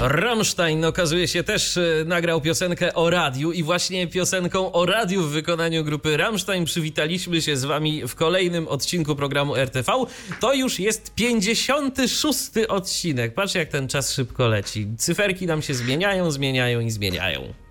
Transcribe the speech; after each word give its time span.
Rammstein 0.00 0.84
okazuje 0.84 1.28
się 1.28 1.42
też 1.42 1.76
e, 1.76 2.04
nagrał 2.06 2.40
piosenkę 2.40 2.94
o 2.94 3.10
radiu 3.10 3.52
i 3.52 3.62
właśnie 3.62 4.06
piosenką 4.06 4.72
o 4.72 4.86
radiu 4.86 5.22
w 5.22 5.30
wykonaniu 5.30 5.84
grupy 5.84 6.16
Rammstein 6.16 6.64
przywitaliśmy 6.64 7.42
się 7.42 7.56
z 7.56 7.64
wami 7.64 8.08
w 8.08 8.14
kolejnym 8.14 8.68
odcinku 8.68 9.16
programu 9.16 9.56
RTV. 9.56 9.92
To 10.40 10.54
już 10.54 10.80
jest 10.80 11.14
56 11.14 12.50
odcinek. 12.68 13.34
Patrz 13.34 13.54
jak 13.54 13.68
ten 13.68 13.88
czas 13.88 14.12
szybko 14.12 14.48
leci. 14.48 14.86
Cyferki 14.98 15.46
nam 15.46 15.62
się 15.62 15.74
zmieniają, 15.74 16.30
zmieniają 16.30 16.80
i 16.80 16.90
zmieniają. 16.90 17.67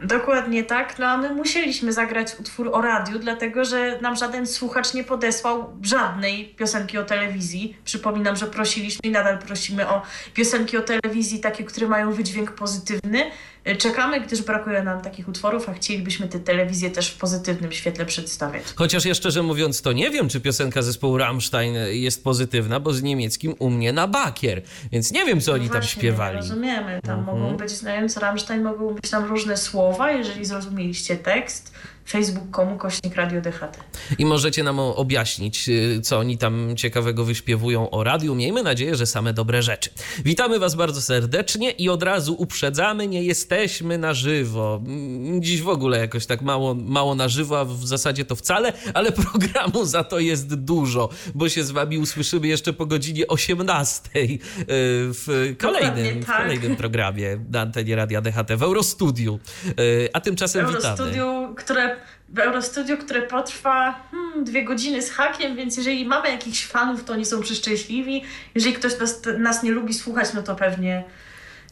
Dokładnie 0.00 0.64
tak, 0.64 0.98
no 0.98 1.06
a 1.06 1.16
my 1.16 1.34
musieliśmy 1.34 1.92
zagrać 1.92 2.36
utwór 2.40 2.70
o 2.72 2.82
radiu, 2.82 3.18
dlatego 3.18 3.64
że 3.64 3.98
nam 4.00 4.16
żaden 4.16 4.46
słuchacz 4.46 4.94
nie 4.94 5.04
podesłał 5.04 5.76
żadnej 5.82 6.54
piosenki 6.58 6.98
o 6.98 7.04
telewizji. 7.04 7.76
Przypominam, 7.84 8.36
że 8.36 8.46
prosiliśmy 8.46 9.00
i 9.08 9.10
nadal 9.10 9.38
prosimy 9.38 9.88
o 9.88 10.02
piosenki 10.34 10.76
o 10.76 10.82
telewizji, 10.82 11.40
takie, 11.40 11.64
które 11.64 11.88
mają 11.88 12.12
wydźwięk 12.12 12.52
pozytywny. 12.52 13.30
E, 13.68 13.76
czekamy, 13.76 14.20
gdyż 14.20 14.42
brakuje 14.42 14.82
nam 14.82 15.00
takich 15.00 15.28
utworów, 15.28 15.68
a 15.68 15.72
chcielibyśmy 15.74 16.28
tę 16.28 16.40
telewizję 16.40 16.90
też 16.90 17.10
w 17.10 17.16
pozytywnym 17.18 17.72
świetle 17.72 18.06
przedstawiać. 18.06 18.62
Chociaż 18.76 19.04
ja 19.04 19.14
szczerze 19.14 19.42
mówiąc, 19.42 19.82
to 19.82 19.92
nie 19.92 20.10
wiem, 20.10 20.28
czy 20.28 20.40
piosenka 20.40 20.82
zespołu 20.82 21.18
Rammstein 21.18 21.74
jest 21.90 22.24
pozytywna, 22.24 22.80
bo 22.80 22.92
z 22.92 23.02
niemieckim 23.02 23.54
u 23.58 23.70
mnie 23.70 23.92
na 23.92 24.06
bakier, 24.06 24.62
więc 24.92 25.12
nie 25.12 25.24
wiem, 25.24 25.40
co 25.40 25.52
oni 25.52 25.66
no 25.66 25.72
tam 25.72 25.80
właśnie, 25.82 26.00
śpiewali. 26.00 26.36
Rozumiemy, 26.36 27.00
tam 27.02 27.18
Mhm. 27.18 27.40
mogą 27.40 27.56
być, 27.56 27.70
znając 27.70 28.16
Rammstein, 28.16 28.62
mogą 28.62 28.94
być 28.94 29.10
tam 29.10 29.24
różne 29.24 29.56
słowa, 29.56 30.10
jeżeli 30.12 30.44
zrozumieliście 30.44 31.16
tekst. 31.16 31.72
Facebook.com 32.08 32.78
kośnik 32.78 33.16
Radio 33.16 33.40
DHT. 33.40 33.78
I 34.18 34.26
możecie 34.26 34.62
nam 34.62 34.78
objaśnić, 34.78 35.68
y, 35.68 36.00
co 36.00 36.18
oni 36.18 36.38
tam 36.38 36.76
ciekawego 36.76 37.24
wyśpiewują 37.24 37.90
o 37.90 38.04
radiu. 38.04 38.34
Miejmy 38.34 38.62
nadzieję, 38.62 38.96
że 38.96 39.06
same 39.06 39.32
dobre 39.32 39.62
rzeczy. 39.62 39.90
Witamy 40.24 40.58
Was 40.58 40.74
bardzo 40.74 41.02
serdecznie 41.02 41.70
i 41.70 41.88
od 41.88 42.02
razu 42.02 42.34
uprzedzamy, 42.38 43.06
nie 43.06 43.22
jesteśmy 43.22 43.98
na 43.98 44.14
żywo. 44.14 44.80
Mm, 44.86 45.42
Dziś 45.42 45.62
w 45.62 45.68
ogóle 45.68 45.98
jakoś 45.98 46.26
tak 46.26 46.42
mało, 46.42 46.74
mało 46.74 47.14
na 47.14 47.28
żywo, 47.28 47.60
a 47.60 47.64
w 47.64 47.86
zasadzie 47.86 48.24
to 48.24 48.36
wcale, 48.36 48.72
ale 48.94 49.12
programu 49.22 49.84
za 49.84 50.04
to 50.04 50.18
jest 50.18 50.54
dużo, 50.54 51.08
bo 51.34 51.48
się 51.48 51.64
z 51.64 51.70
Wami 51.70 51.98
usłyszymy 51.98 52.46
jeszcze 52.46 52.72
po 52.72 52.86
godzinie 52.86 53.26
18 53.26 54.10
y, 54.14 54.38
w 54.68 55.54
kolejnym, 55.58 56.22
w 56.22 56.26
tak. 56.26 56.36
kolejnym 56.36 56.76
programie 56.76 57.38
na 57.50 57.60
antenie 57.60 57.96
Radia 57.96 58.20
DHT 58.20 58.56
w 58.56 58.62
Eurostudiu. 58.62 59.38
Y, 59.80 60.08
A 60.12 60.20
tymczasem 60.20 60.66
witamy. 60.66 60.84
Eurostudio, 60.84 61.54
które, 61.56 61.97
w 62.28 62.38
Eurostudio, 62.38 62.96
które 62.96 63.22
potrwa 63.22 64.00
hmm, 64.10 64.44
dwie 64.44 64.64
godziny 64.64 65.02
z 65.02 65.10
hakiem, 65.10 65.56
więc 65.56 65.76
jeżeli 65.76 66.04
mamy 66.04 66.28
jakichś 66.28 66.66
fanów, 66.66 67.04
to 67.04 67.12
oni 67.12 67.24
są 67.24 67.40
przeszczęśliwi. 67.40 68.24
Jeżeli 68.54 68.74
ktoś 68.74 68.98
nas, 68.98 69.20
nas 69.38 69.62
nie 69.62 69.70
lubi 69.70 69.94
słuchać, 69.94 70.34
no 70.34 70.42
to 70.42 70.54
pewnie 70.54 71.04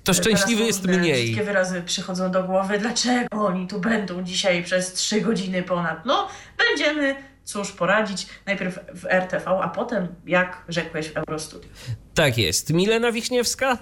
To 0.04 0.12
teraz 0.12 0.16
szczęśliwy 0.16 0.64
jest 0.64 0.84
mniej. 0.84 1.24
Wszystkie 1.24 1.44
wyrazy 1.44 1.82
przychodzą 1.82 2.30
do 2.30 2.44
głowy. 2.44 2.78
Dlaczego 2.78 3.46
oni 3.46 3.66
tu 3.66 3.80
będą 3.80 4.22
dzisiaj 4.22 4.64
przez 4.64 4.92
trzy 4.92 5.20
godziny 5.20 5.62
ponad? 5.62 6.06
No, 6.06 6.28
będziemy, 6.58 7.16
cóż, 7.44 7.72
poradzić. 7.72 8.26
Najpierw 8.46 8.78
w 8.94 9.06
RTV, 9.06 9.50
a 9.62 9.68
potem, 9.68 10.08
jak 10.26 10.62
rzekłeś, 10.68 11.08
w 11.08 11.16
Eurostudio. 11.16 11.68
Tak 12.14 12.38
jest. 12.38 12.72
Milena 12.72 13.12
Wiśniewska? 13.12 13.78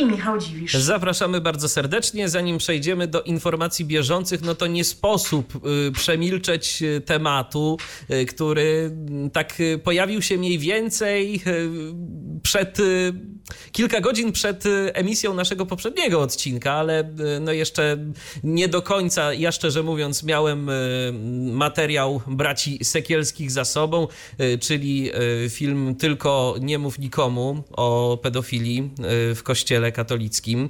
I 0.00 0.04
Michał 0.04 0.38
Dziwisz. 0.38 0.74
Zapraszamy 0.74 1.40
bardzo 1.40 1.68
serdecznie. 1.68 2.28
Zanim 2.28 2.58
przejdziemy 2.58 3.06
do 3.08 3.22
informacji 3.22 3.84
bieżących, 3.84 4.42
no 4.42 4.54
to 4.54 4.66
nie 4.66 4.84
sposób 4.84 5.66
y, 5.88 5.92
przemilczeć 5.92 6.82
y, 6.82 7.00
tematu, 7.00 7.78
y, 8.10 8.26
który 8.26 8.90
mm, 9.08 9.30
tak 9.30 9.58
pojawił 9.84 10.22
się 10.22 10.38
mniej 10.38 10.58
więcej 10.58 11.42
przed 12.42 12.78
kilka 13.72 14.00
godzin 14.00 14.32
przed 14.32 14.66
y, 14.66 14.94
emisją 14.94 15.34
naszego 15.34 15.66
poprzedniego 15.66 16.20
odcinka, 16.20 16.72
ale 16.72 17.00
y, 17.36 17.40
no 17.40 17.52
jeszcze 17.52 17.96
nie 18.44 18.68
do 18.68 18.82
końca, 18.82 19.34
ja 19.34 19.52
szczerze 19.52 19.82
mówiąc, 19.82 20.22
miałem 20.22 20.68
y, 20.68 21.12
materiał 21.52 22.22
braci 22.26 22.84
Sekielskich 22.84 23.50
za 23.50 23.64
sobą, 23.64 24.08
czyli 24.60 25.10
film 25.48 25.94
Tylko 25.94 26.54
nie 26.60 26.78
mów 26.78 26.98
nikomu 26.98 27.62
o 27.70 28.18
pedofilii 28.22 28.90
w 29.34 29.42
kościele 29.42 29.92
katolickim. 29.92 30.68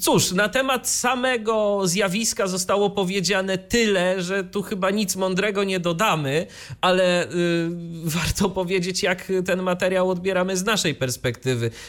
Cóż, 0.00 0.32
na 0.32 0.48
temat 0.48 0.88
samego 0.88 1.80
zjawiska 1.84 2.46
zostało 2.46 2.90
powiedziane 2.90 3.58
tyle, 3.58 4.22
że 4.22 4.44
tu 4.44 4.62
chyba 4.62 4.90
nic 4.90 5.16
mądrego 5.16 5.64
nie 5.64 5.80
dodamy, 5.80 6.46
ale 6.80 7.28
warto 8.04 8.50
powiedzieć, 8.50 9.02
jak 9.02 9.32
ten 9.46 9.62
materiał 9.62 10.10
odbieramy 10.10 10.56
z 10.56 10.64
naszej 10.64 10.94
perspektywy. 10.94 11.27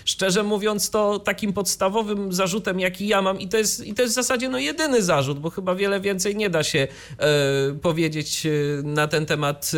Szczerze 0.06 0.44
mówiąc, 0.44 0.90
to 0.90 1.20
takim 1.20 1.54
podstawowym 1.54 2.34
zarzutem, 2.34 2.80
jaki 2.80 3.08
ja 3.08 3.22
mam, 3.22 3.40
i 3.40 3.48
to 3.48 3.58
jest, 3.58 3.86
i 3.86 3.94
to 3.94 4.02
jest 4.02 4.14
w 4.14 4.16
zasadzie 4.16 4.50
no, 4.50 4.58
jedyny 4.58 5.02
zarzut, 5.02 5.40
bo 5.40 5.50
chyba 5.50 5.76
wiele 5.76 6.00
więcej 6.00 6.36
nie 6.36 6.50
da 6.50 6.64
się 6.64 6.88
e, 7.18 7.28
powiedzieć 7.82 8.46
e, 8.46 8.50
na 8.84 9.08
ten 9.08 9.26
temat 9.26 9.72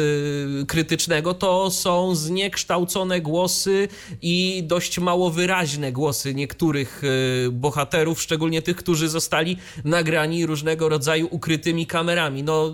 e, 0.62 0.66
krytycznego, 0.66 1.34
to 1.34 1.72
są 1.72 2.16
zniekształcone 2.16 3.22
głosy 3.22 3.88
i 4.22 4.64
dość 4.66 5.00
mało 5.00 5.30
wyraźne 5.30 5.92
głosy 5.92 6.36
niektórych 6.36 7.02
e, 7.04 7.50
bohaterów, 7.50 8.22
szczególnie 8.22 8.62
tych, 8.62 8.76
którzy 8.76 9.10
zostali 9.10 9.58
nagrani 9.86 10.46
różnego 10.46 10.90
rodzaju 10.90 11.28
ukrytymi 11.32 11.86
kamerami. 11.88 12.44
No, 12.44 12.74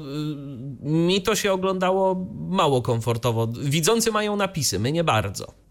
e, 0.84 0.90
mi 0.90 1.22
to 1.22 1.36
się 1.36 1.54
oglądało 1.54 2.28
mało 2.50 2.82
komfortowo. 2.82 3.48
Widzący 3.48 4.12
mają 4.12 4.36
napisy, 4.36 4.80
my 4.80 4.92
nie 4.92 5.04
bardzo. 5.04 5.67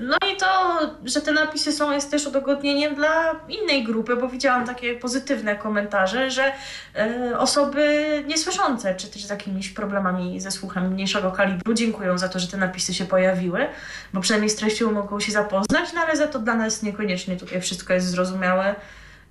No 0.00 0.16
i 0.32 0.36
to, 0.36 0.78
że 1.04 1.20
te 1.20 1.32
napisy 1.32 1.72
są, 1.72 1.92
jest 1.92 2.10
też 2.10 2.26
udogodnieniem 2.26 2.94
dla 2.94 3.40
innej 3.48 3.84
grupy, 3.84 4.16
bo 4.16 4.28
widziałam 4.28 4.66
takie 4.66 4.94
pozytywne 4.94 5.56
komentarze, 5.56 6.30
że 6.30 6.52
e, 6.96 7.38
osoby 7.38 8.24
niesłyszące, 8.26 8.94
czy 8.94 9.06
też 9.06 9.24
z 9.24 9.30
jakimiś 9.30 9.70
problemami 9.70 10.40
ze 10.40 10.50
słuchem 10.50 10.92
mniejszego 10.92 11.32
kalibru, 11.32 11.74
dziękują 11.74 12.18
za 12.18 12.28
to, 12.28 12.38
że 12.38 12.48
te 12.48 12.56
napisy 12.56 12.94
się 12.94 13.04
pojawiły, 13.04 13.68
bo 14.12 14.20
przynajmniej 14.20 14.50
z 14.50 14.56
treścią 14.56 14.92
mogą 14.92 15.20
się 15.20 15.32
zapoznać, 15.32 15.92
no 15.94 16.00
ale 16.00 16.16
za 16.16 16.26
to 16.26 16.38
dla 16.38 16.54
nas 16.54 16.82
niekoniecznie 16.82 17.36
tutaj 17.36 17.60
wszystko 17.60 17.94
jest 17.94 18.06
zrozumiałe. 18.06 18.74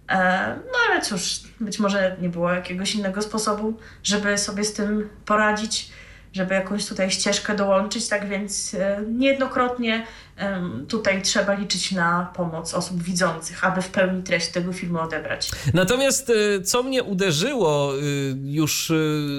E, 0.09 0.55
no 0.65 0.77
ale 0.89 1.01
cóż, 1.01 1.39
być 1.59 1.79
może 1.79 2.15
nie 2.21 2.29
było 2.29 2.51
jakiegoś 2.51 2.95
innego 2.95 3.21
sposobu, 3.21 3.77
żeby 4.03 4.37
sobie 4.37 4.63
z 4.63 4.73
tym 4.73 5.09
poradzić 5.25 5.91
żeby 6.33 6.53
jakąś 6.53 6.85
tutaj 6.85 7.11
ścieżkę 7.11 7.55
dołączyć, 7.55 8.07
tak 8.07 8.29
więc 8.29 8.73
e, 8.73 9.03
niejednokrotnie 9.11 10.05
tutaj 10.87 11.21
trzeba 11.21 11.53
liczyć 11.53 11.91
na 11.91 12.31
pomoc 12.35 12.73
osób 12.73 13.03
widzących, 13.03 13.65
aby 13.65 13.81
w 13.81 13.89
pełni 13.89 14.23
treść 14.23 14.47
tego 14.47 14.73
filmu 14.73 14.99
odebrać. 14.99 15.51
Natomiast 15.73 16.29
y, 16.29 16.61
co 16.61 16.83
mnie 16.83 17.03
uderzyło 17.03 17.93
y, 17.97 17.99
już 18.45 18.91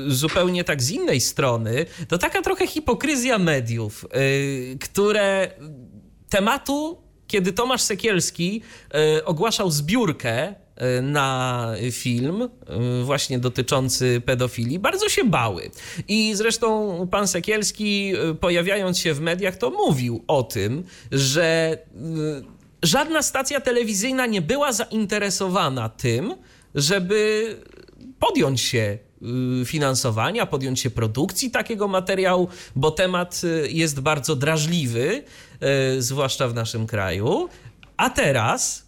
zupełnie 0.06 0.64
tak 0.64 0.82
z 0.82 0.90
innej 0.90 1.20
strony, 1.20 1.86
to 2.08 2.18
taka 2.18 2.42
trochę 2.42 2.66
hipokryzja 2.66 3.38
mediów, 3.38 4.04
które 4.80 5.50
tematu, 6.28 7.02
kiedy 7.26 7.52
Tomasz 7.52 7.82
Sekielski 7.82 8.62
ogłaszał 9.24 9.70
zbiórkę 9.70 10.54
na 11.02 11.72
film 11.90 12.42
y, 12.42 13.04
właśnie 13.04 13.38
dotyczący 13.38 14.22
pedofilii, 14.24 14.78
bardzo 14.78 15.08
się 15.08 15.24
bały. 15.24 15.70
I 16.08 16.34
zresztą 16.34 17.08
pan 17.10 17.28
Sekielski, 17.28 18.12
y, 18.30 18.34
pojawiając 18.34 18.98
się 18.98 19.14
w 19.14 19.20
mediach, 19.20 19.56
to 19.56 19.70
mówił 19.70 20.24
o 20.26 20.42
tym, 20.42 20.84
że 21.12 21.78
y, 22.42 22.58
żadna 22.82 23.22
stacja 23.22 23.60
telewizyjna 23.60 24.26
nie 24.26 24.42
była 24.42 24.72
zainteresowana 24.72 25.88
tym, 25.88 26.34
żeby 26.74 27.56
podjąć 28.18 28.60
się 28.60 28.98
y, 29.62 29.64
finansowania, 29.64 30.46
podjąć 30.46 30.80
się 30.80 30.90
produkcji 30.90 31.50
takiego 31.50 31.88
materiału, 31.88 32.48
bo 32.76 32.90
temat 32.90 33.40
y, 33.44 33.68
jest 33.70 34.00
bardzo 34.00 34.36
drażliwy, 34.36 35.24
y, 35.96 36.02
zwłaszcza 36.02 36.48
w 36.48 36.54
naszym 36.54 36.86
kraju. 36.86 37.48
A 37.96 38.10
teraz, 38.10 38.87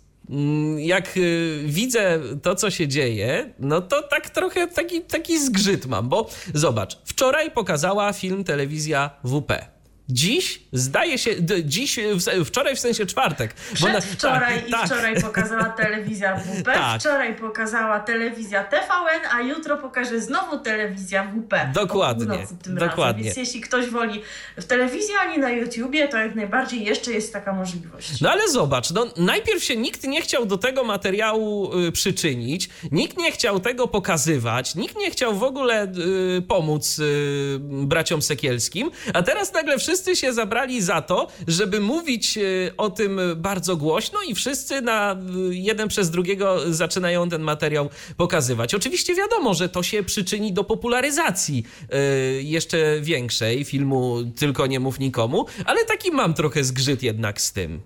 jak 0.78 1.16
y, 1.16 1.62
widzę 1.66 2.20
to, 2.42 2.54
co 2.54 2.70
się 2.70 2.88
dzieje, 2.88 3.52
no 3.58 3.80
to 3.80 4.02
tak 4.02 4.30
trochę 4.30 4.66
taki, 4.66 5.00
taki 5.00 5.44
zgrzyt 5.44 5.86
mam, 5.86 6.08
bo 6.08 6.28
zobacz, 6.54 6.98
wczoraj 7.04 7.50
pokazała 7.50 8.12
film 8.12 8.44
telewizja 8.44 9.10
WP. 9.24 9.79
Dziś, 10.12 10.60
zdaje 10.72 11.18
się, 11.18 11.30
dziś, 11.64 11.98
wczoraj 12.44 12.76
w 12.76 12.80
sensie 12.80 13.06
czwartek. 13.06 13.54
Przedwczoraj 13.74 14.58
tak, 14.58 14.68
i 14.68 14.70
tak. 14.72 14.86
wczoraj 14.86 15.20
pokazała 15.22 15.64
telewizja 15.64 16.36
WP, 16.36 16.64
tak. 16.74 17.00
wczoraj 17.00 17.36
pokazała 17.36 18.00
telewizja 18.00 18.64
TVN, 18.64 19.20
a 19.32 19.40
jutro 19.40 19.76
pokaże 19.76 20.20
znowu 20.20 20.58
telewizja 20.58 21.24
WP. 21.24 21.72
Dokładnie, 21.74 22.46
dokładnie. 22.66 23.24
Więc 23.24 23.36
jeśli 23.36 23.60
ktoś 23.60 23.86
woli 23.86 24.22
w 24.56 24.64
telewizji, 24.64 25.14
ani 25.20 25.38
na 25.38 25.50
YouTubie, 25.50 26.08
to 26.08 26.16
jak 26.16 26.34
najbardziej 26.34 26.84
jeszcze 26.84 27.12
jest 27.12 27.32
taka 27.32 27.52
możliwość. 27.52 28.20
No 28.20 28.30
ale 28.30 28.48
zobacz, 28.48 28.90
no, 28.90 29.06
najpierw 29.16 29.64
się 29.64 29.76
nikt 29.76 30.04
nie 30.04 30.22
chciał 30.22 30.46
do 30.46 30.58
tego 30.58 30.84
materiału 30.84 31.78
y, 31.78 31.92
przyczynić, 31.92 32.68
nikt 32.92 33.18
nie 33.18 33.32
chciał 33.32 33.60
tego 33.60 33.88
pokazywać, 33.88 34.74
nikt 34.74 34.96
nie 34.96 35.10
chciał 35.10 35.34
w 35.34 35.42
ogóle 35.42 35.92
y, 36.38 36.42
pomóc 36.42 36.98
y, 36.98 37.58
braciom 37.60 38.22
Sekielskim, 38.22 38.90
a 39.14 39.22
teraz 39.22 39.52
nagle 39.52 39.78
wszyscy 39.78 39.99
się 40.16 40.32
zabrali 40.32 40.82
za 40.82 41.02
to, 41.02 41.28
żeby 41.48 41.80
mówić 41.80 42.36
y, 42.38 42.72
o 42.76 42.90
tym 42.90 43.20
bardzo 43.36 43.76
głośno 43.76 44.18
i 44.28 44.34
wszyscy 44.34 44.80
na 44.80 45.16
y, 45.50 45.54
jeden 45.54 45.88
przez 45.88 46.10
drugiego 46.10 46.72
zaczynają 46.72 47.28
ten 47.28 47.42
materiał 47.42 47.90
pokazywać. 48.16 48.74
Oczywiście 48.74 49.14
wiadomo, 49.14 49.54
że 49.54 49.68
to 49.68 49.82
się 49.82 50.02
przyczyni 50.02 50.52
do 50.52 50.64
popularyzacji 50.64 51.64
y, 52.38 52.42
jeszcze 52.42 53.00
większej 53.00 53.64
filmu 53.64 54.16
Tylko 54.38 54.66
nie 54.66 54.80
mów 54.80 54.98
nikomu, 54.98 55.46
ale 55.64 55.84
taki 55.84 56.10
mam 56.10 56.34
trochę 56.34 56.64
zgrzyt 56.64 57.02
jednak 57.02 57.40
z 57.40 57.52
tym. 57.52 57.80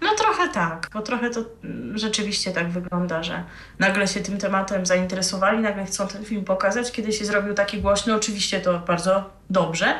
No 0.00 0.14
trochę 0.14 0.48
tak, 0.48 0.90
bo 0.94 1.02
trochę 1.02 1.30
to 1.30 1.44
mm, 1.64 1.98
rzeczywiście 1.98 2.50
tak 2.52 2.70
wygląda, 2.70 3.22
że 3.22 3.44
nagle 3.78 4.08
się 4.08 4.20
tym 4.20 4.38
tematem 4.38 4.86
zainteresowali, 4.86 5.58
nagle 5.58 5.84
chcą 5.84 6.08
ten 6.08 6.24
film 6.24 6.44
pokazać, 6.44 6.92
kiedy 6.92 7.12
się 7.12 7.24
zrobił 7.24 7.54
taki 7.54 7.80
głośny, 7.80 8.14
oczywiście 8.14 8.60
to 8.60 8.78
bardzo 8.78 9.30
dobrze, 9.50 9.94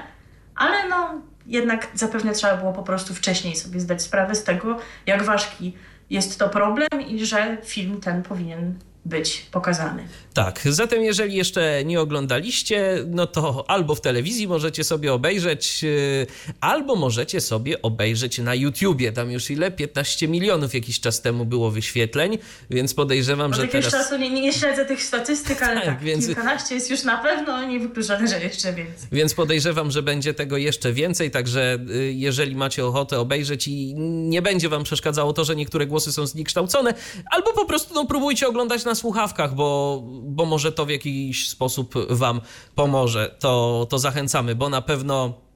ale 0.59 0.89
no 0.89 1.21
jednak 1.47 1.89
zapewne 1.95 2.33
trzeba 2.33 2.57
było 2.57 2.73
po 2.73 2.83
prostu 2.83 3.15
wcześniej 3.15 3.57
sobie 3.57 3.81
zdać 3.81 4.03
sprawę 4.03 4.35
z 4.35 4.45
tego, 4.45 4.79
jak 5.07 5.23
ważki 5.23 5.77
jest 6.11 6.39
to 6.39 6.49
problem 6.49 6.89
i 7.09 7.27
że 7.27 7.57
film 7.65 8.01
ten 8.01 8.23
powinien 8.23 8.75
być 9.05 9.49
pokazany. 9.53 10.09
Tak, 10.39 10.61
zatem 10.65 11.03
jeżeli 11.03 11.35
jeszcze 11.37 11.85
nie 11.85 12.01
oglądaliście, 12.01 13.05
no 13.07 13.27
to 13.27 13.65
albo 13.71 13.95
w 13.95 14.01
telewizji 14.01 14.49
możecie 14.49 14.85
sobie 14.85 15.13
obejrzeć, 15.13 15.81
y, 15.85 16.27
albo 16.61 16.97
możecie 16.97 17.41
sobie 17.41 17.83
obejrzeć 17.83 18.39
na 18.39 18.55
YouTubie. 18.55 19.13
Tam 19.13 19.31
już 19.31 19.51
ile? 19.51 19.71
15 19.71 20.29
milionów 20.29 20.75
jakiś 20.75 21.01
czas 21.01 21.23
temu 21.23 21.45
było 21.45 21.71
wyświetleń, 21.71 22.39
więc 22.71 22.95
podejrzewam, 22.95 23.51
Od 23.51 23.57
że 23.57 23.69
teraz... 23.69 23.93
czasu 23.93 24.17
nie, 24.17 24.31
nie 24.31 24.53
śledzę 24.53 24.85
tych 24.85 25.03
statystyk, 25.03 25.63
ale 25.63 25.75
tak, 25.75 25.85
tak 25.85 26.01
więc... 26.01 26.27
kilkanaście 26.27 26.75
jest 26.75 26.91
już 26.91 27.05
na 27.05 27.19
pewno 27.19 27.67
niewykluczone, 27.67 28.29
że 28.29 28.41
jeszcze 28.41 28.73
więcej. 28.73 29.09
Więc 29.13 29.35
podejrzewam, 29.35 29.91
że 29.91 30.03
będzie 30.03 30.35
tego 30.35 30.57
jeszcze 30.57 30.93
więcej, 30.93 31.31
także 31.31 31.79
y, 31.91 32.13
jeżeli 32.13 32.57
macie 32.57 32.87
ochotę 32.87 33.19
obejrzeć 33.19 33.69
i 33.69 33.95
nie 34.29 34.43
będzie 34.43 34.69
wam 34.69 34.85
przeszkadzało 34.85 35.33
to, 35.33 35.45
że 35.45 35.57
niektóre 35.57 35.87
głosy 35.87 36.13
są 36.13 36.27
zniekształcone, 36.27 36.95
albo 37.31 37.53
po 37.53 37.65
prostu 37.65 37.95
no, 37.95 38.07
próbujcie 38.07 38.49
oglądać 38.49 38.85
na 38.85 38.95
słuchawkach, 38.95 39.55
bo, 39.55 40.03
bo 40.29 40.45
może 40.45 40.73
to 40.73 40.87
w 40.87 40.91
jakiś 40.91 41.49
sposób 41.49 41.95
Wam 42.11 42.41
pomoże. 42.75 43.37
To, 43.39 43.87
to 43.91 43.99
zachęcamy, 43.99 44.55
bo 44.55 44.69
na 44.69 44.83
pewno 44.83 45.48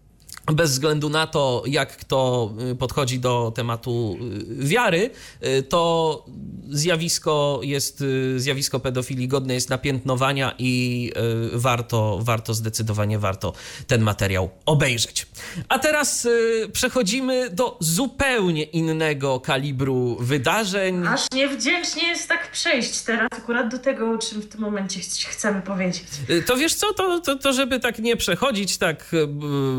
bez 0.47 0.71
względu 0.71 1.09
na 1.09 1.27
to, 1.27 1.63
jak 1.67 1.97
kto 1.97 2.51
y, 2.73 2.77
podchodzi 2.77 3.19
do 3.19 3.53
tematu 3.55 4.19
y, 4.61 4.67
wiary, 4.67 5.11
y, 5.47 5.63
to 5.63 6.25
zjawisko 6.71 7.61
jest, 7.63 8.05
zjawisko 8.37 8.81
pedofilii 8.81 9.29
godne 9.29 9.55
jest 9.55 9.71
napiętnowania 9.71 10.55
i 10.59 11.13
warto, 11.53 12.19
warto 12.23 12.55
zdecydowanie 12.55 13.19
warto 13.19 13.53
ten 13.87 14.03
materiał 14.03 14.51
obejrzeć. 14.67 15.27
A 15.69 15.79
teraz 15.79 16.29
przechodzimy 16.73 17.51
do 17.51 17.77
zupełnie 17.81 18.63
innego 18.63 19.41
kalibru 19.41 20.17
wydarzeń. 20.21 21.07
Aż 21.07 21.21
niewdzięcznie 21.35 22.09
jest 22.09 22.29
tak 22.29 22.51
przejść 22.51 23.01
teraz 23.01 23.29
akurat 23.31 23.69
do 23.69 23.79
tego, 23.79 24.11
o 24.11 24.19
czym 24.19 24.43
w 24.43 24.49
tym 24.49 24.61
momencie 24.61 25.01
chcemy 25.29 25.63
powiedzieć. 25.63 26.05
To 26.47 26.57
wiesz 26.57 26.75
co, 26.75 26.95
to, 26.95 27.21
to, 27.21 27.37
to 27.37 27.53
żeby 27.53 27.81
tak 27.81 27.99
nie 27.99 28.17
przechodzić 28.17 28.79
tak 28.79 29.11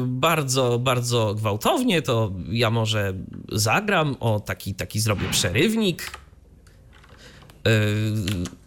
bardzo 0.05 0.52
bardzo, 0.53 0.79
bardzo 0.79 1.35
gwałtownie, 1.35 2.01
to 2.01 2.31
ja 2.49 2.69
może 2.69 3.13
zagram, 3.51 4.15
o 4.19 4.39
taki, 4.39 4.75
taki 4.75 4.99
zrobię 4.99 5.29
przerywnik. 5.31 6.11
Yy, 7.65 7.71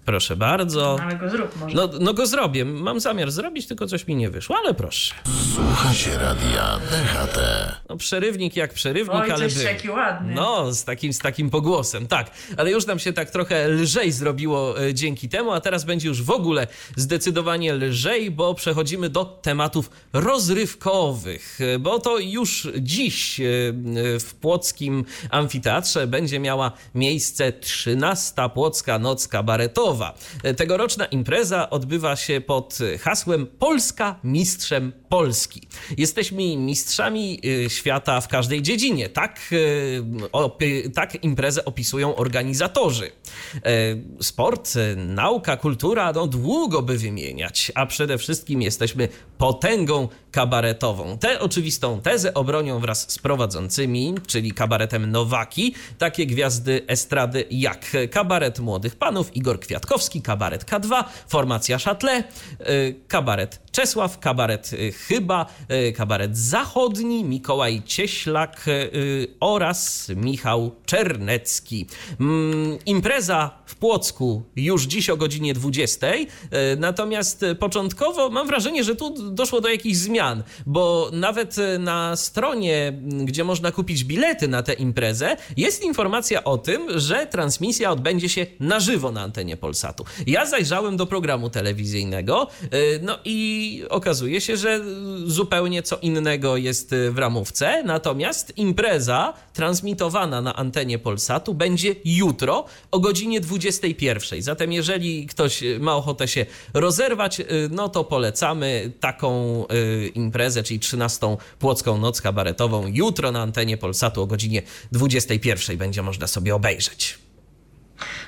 Proszę 0.06 0.36
bardzo. 0.36 0.96
No, 0.98 1.04
ale 1.04 1.16
go 1.16 1.30
zrób 1.30 1.60
może. 1.60 1.76
No, 1.76 1.88
no 2.00 2.14
go 2.14 2.26
zrobię. 2.26 2.64
Mam 2.64 3.00
zamiar 3.00 3.30
zrobić, 3.30 3.66
tylko 3.66 3.86
coś 3.86 4.06
mi 4.06 4.16
nie 4.16 4.30
wyszło, 4.30 4.56
ale 4.64 4.74
proszę. 4.74 5.14
Słucha 5.54 5.94
się 5.94 6.18
radia 6.18 6.80
DHT. 6.90 7.38
No 7.88 7.96
przerywnik 7.96 8.56
jak 8.56 8.72
przerywnik, 8.74 9.14
Oj, 9.16 9.30
ale 9.30 9.48
był. 9.48 9.62
jaki 9.62 9.90
ładny. 9.90 10.34
No, 10.34 10.72
z 10.72 10.84
takim, 10.84 11.12
z 11.12 11.18
takim 11.18 11.50
pogłosem, 11.50 12.06
tak. 12.06 12.30
Ale 12.56 12.70
już 12.70 12.86
nam 12.86 12.98
się 12.98 13.12
tak 13.12 13.30
trochę 13.30 13.68
lżej 13.68 14.12
zrobiło 14.12 14.80
e, 14.82 14.94
dzięki 14.94 15.28
temu, 15.28 15.52
a 15.52 15.60
teraz 15.60 15.84
będzie 15.84 16.08
już 16.08 16.22
w 16.22 16.30
ogóle 16.30 16.66
zdecydowanie 16.96 17.74
lżej, 17.74 18.30
bo 18.30 18.54
przechodzimy 18.54 19.08
do 19.08 19.24
tematów 19.24 19.90
rozrywkowych, 20.12 21.58
e, 21.60 21.78
bo 21.78 21.98
to 21.98 22.18
już 22.18 22.68
dziś 22.80 23.40
e, 23.40 23.44
w 24.20 24.34
Płockim 24.40 25.04
Amfiteatrze 25.30 26.06
będzie 26.06 26.40
miała 26.40 26.72
miejsce 26.94 27.52
13. 27.52 28.32
Płocka 28.54 28.98
Noc 28.98 29.28
Kabaretowa. 29.28 29.95
Tegoroczna 30.56 31.04
impreza 31.06 31.70
odbywa 31.70 32.16
się 32.16 32.40
pod 32.40 32.78
hasłem 33.00 33.46
Polska 33.46 34.20
mistrzem 34.24 34.92
Polski. 35.08 35.68
Jesteśmy 35.98 36.56
mistrzami 36.56 37.40
y, 37.44 37.70
świata 37.70 38.20
w 38.20 38.28
każdej 38.28 38.62
dziedzinie. 38.62 39.08
Tak, 39.08 39.40
tak 40.94 41.24
imprezę 41.24 41.64
opisują 41.64 42.16
organizatorzy. 42.16 43.10
E, 43.54 43.60
sport, 44.20 44.74
nauka, 44.96 45.56
kultura, 45.56 46.12
no 46.12 46.26
długo 46.26 46.82
by 46.82 46.98
wymieniać, 46.98 47.72
a 47.74 47.86
przede 47.86 48.18
wszystkim 48.18 48.62
jesteśmy 48.62 49.08
potęgą 49.38 50.08
kabaretową. 50.36 51.18
Tę 51.18 51.40
oczywistą 51.40 52.00
tezę 52.00 52.34
obronią 52.34 52.80
wraz 52.80 53.10
z 53.12 53.18
prowadzącymi, 53.18 54.14
czyli 54.26 54.52
kabaretem 54.52 55.10
Nowaki, 55.10 55.74
takie 55.98 56.26
gwiazdy 56.26 56.82
estrady 56.86 57.44
jak 57.50 57.92
kabaret 58.10 58.58
Młodych 58.58 58.96
Panów, 58.96 59.36
Igor 59.36 59.60
Kwiatkowski, 59.60 60.22
kabaret 60.22 60.64
K2, 60.64 61.04
formacja 61.28 61.76
Châtelet, 61.76 62.22
y, 62.60 62.94
kabaret 63.08 63.66
Czesław, 63.72 64.18
kabaret 64.18 64.70
Chyba, 65.08 65.46
kabaret 65.96 66.38
Zachodni, 66.38 67.24
Mikołaj 67.24 67.82
Cieślak 67.86 68.64
oraz 69.40 70.08
Michał 70.16 70.74
Czernecki. 70.86 71.86
Mm, 72.20 72.78
impreza 72.86 73.50
w 73.66 73.74
Płocku 73.74 74.42
już 74.56 74.82
dziś 74.82 75.10
o 75.10 75.16
godzinie 75.16 75.54
20. 75.54 76.06
E, 76.06 76.26
natomiast 76.76 77.44
początkowo 77.58 78.30
mam 78.30 78.46
wrażenie, 78.46 78.84
że 78.84 78.96
tu 78.96 79.30
doszło 79.30 79.60
do 79.60 79.68
jakichś 79.68 79.96
zmian, 79.96 80.25
bo 80.66 81.10
nawet 81.12 81.56
na 81.78 82.16
stronie, 82.16 82.92
gdzie 83.24 83.44
można 83.44 83.72
kupić 83.72 84.04
bilety 84.04 84.48
na 84.48 84.62
tę 84.62 84.72
imprezę, 84.72 85.36
jest 85.56 85.82
informacja 85.82 86.44
o 86.44 86.58
tym, 86.58 87.00
że 87.00 87.26
transmisja 87.26 87.90
odbędzie 87.90 88.28
się 88.28 88.46
na 88.60 88.80
żywo 88.80 89.12
na 89.12 89.20
antenie 89.20 89.56
Polsatu. 89.56 90.04
Ja 90.26 90.46
zajrzałem 90.46 90.96
do 90.96 91.06
programu 91.06 91.50
telewizyjnego, 91.50 92.48
e, 92.62 92.68
no 93.02 93.18
i 93.24 93.82
okazuje 93.88 94.40
się, 94.40 94.56
że 94.56 94.80
zupełnie 95.24 95.82
co 95.82 95.96
innego 95.96 96.56
jest 96.56 96.94
w 97.10 97.18
ramówce, 97.18 97.82
natomiast 97.82 98.58
impreza 98.58 99.34
transmitowana 99.52 100.40
na 100.40 100.56
antenie 100.56 100.98
Polsatu 100.98 101.54
będzie 101.54 101.94
jutro 102.04 102.64
o 102.90 103.00
godzinie 103.00 103.40
21. 103.40 104.42
Zatem 104.42 104.72
jeżeli 104.72 105.26
ktoś 105.26 105.64
ma 105.80 105.96
ochotę 105.96 106.28
się 106.28 106.46
rozerwać, 106.74 107.42
no 107.70 107.88
to 107.88 108.04
polecamy 108.04 108.92
taką 109.00 109.64
imprezę, 110.16 110.62
czyli 110.62 110.80
13. 110.80 111.36
Płocką 111.58 111.98
Noc 111.98 112.20
Kabaretową 112.20 112.86
jutro 112.86 113.32
na 113.32 113.42
antenie 113.42 113.76
Polsatu 113.76 114.22
o 114.22 114.26
godzinie 114.26 114.62
21. 114.92 115.76
będzie 115.76 116.02
można 116.02 116.26
sobie 116.26 116.54
obejrzeć. 116.54 117.18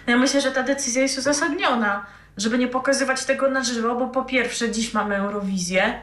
Ja 0.07 0.17
myślę, 0.17 0.41
że 0.41 0.53
ta 0.53 0.63
decyzja 0.63 1.03
jest 1.03 1.19
uzasadniona, 1.19 2.07
żeby 2.37 2.59
nie 2.59 2.69
pokazywać 2.69 3.25
tego 3.25 3.51
na 3.51 3.65
żywo, 3.65 3.95
bo 3.95 4.09
po 4.09 4.25
pierwsze 4.25 4.71
dziś 4.71 4.95
mamy 4.95 5.17
Eurowizję, 5.17 6.01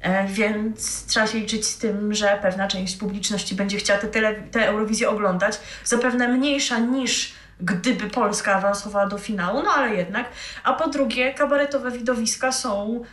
e, 0.00 0.28
więc 0.28 1.06
trzeba 1.06 1.26
się 1.26 1.38
liczyć 1.38 1.66
z 1.66 1.78
tym, 1.78 2.14
że 2.14 2.38
pewna 2.42 2.68
część 2.68 2.96
publiczności 2.96 3.54
będzie 3.54 3.78
chciała 3.78 4.00
tę 4.00 4.34
te 4.50 4.68
Eurowizję 4.68 5.10
oglądać, 5.10 5.60
zapewne 5.84 6.28
mniejsza 6.28 6.78
niż 6.78 7.40
gdyby 7.62 8.10
Polska 8.10 8.54
awansowała 8.54 9.06
do 9.06 9.18
finału, 9.18 9.62
no 9.62 9.70
ale 9.70 9.94
jednak. 9.94 10.28
A 10.64 10.72
po 10.72 10.88
drugie, 10.88 11.34
kabaretowe 11.34 11.90
widowiska 11.90 12.52
są 12.52 13.04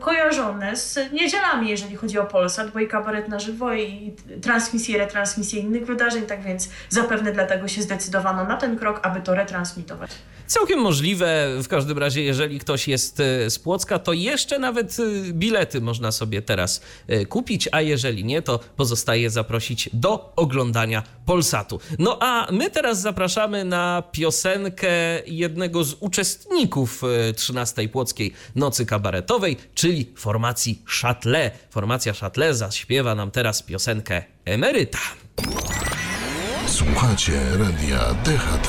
kojarzone 0.00 0.76
z 0.76 1.12
niedzielami, 1.12 1.70
jeżeli 1.70 1.96
chodzi 1.96 2.18
o 2.18 2.24
Polsat, 2.24 2.70
bo 2.70 2.80
i 2.80 2.88
kabaret 2.88 3.28
na 3.28 3.38
żywo, 3.38 3.74
i 3.74 4.14
transmisje, 4.42 4.98
retransmisje 4.98 5.60
innych 5.60 5.86
wydarzeń, 5.86 6.22
tak 6.22 6.42
więc 6.42 6.68
zapewne 6.88 7.32
dlatego 7.32 7.68
się 7.68 7.82
zdecydowano 7.82 8.44
na 8.44 8.56
ten 8.56 8.78
krok, 8.78 9.00
aby 9.02 9.20
to 9.20 9.34
retransmitować. 9.34 10.10
Całkiem 10.48 10.80
możliwe, 10.80 11.48
w 11.62 11.68
każdym 11.68 11.98
razie, 11.98 12.22
jeżeli 12.22 12.58
ktoś 12.58 12.88
jest 12.88 13.20
e, 13.20 13.50
z 13.50 13.58
Płocka, 13.58 13.98
to 13.98 14.12
jeszcze 14.12 14.58
nawet 14.58 14.96
e, 15.00 15.32
bilety 15.32 15.80
można 15.80 16.12
sobie 16.12 16.42
teraz 16.42 16.80
e, 17.08 17.26
kupić, 17.26 17.68
a 17.72 17.80
jeżeli 17.80 18.24
nie, 18.24 18.42
to 18.42 18.60
pozostaje 18.76 19.30
zaprosić 19.30 19.90
do 19.92 20.32
oglądania 20.36 21.02
Polsatu. 21.26 21.80
No 21.98 22.18
a 22.20 22.48
my 22.52 22.70
teraz 22.70 23.00
zapraszamy 23.00 23.64
na 23.64 24.02
piosenkę 24.12 24.88
jednego 25.26 25.84
z 25.84 25.96
uczestników 26.00 27.02
13. 27.36 27.88
Płockiej 27.88 28.32
Nocy 28.54 28.86
Kabaretowej, 28.86 29.56
czyli 29.74 30.12
formacji 30.16 30.82
Châtelet. 30.86 31.50
Formacja 31.70 32.12
Châtelet 32.12 32.54
zaśpiewa 32.54 33.14
nam 33.14 33.30
teraz 33.30 33.62
piosenkę 33.62 34.22
Emeryta. 34.44 34.98
Słuchacie 36.66 37.40
radia 37.58 38.14
DHT. 38.14 38.68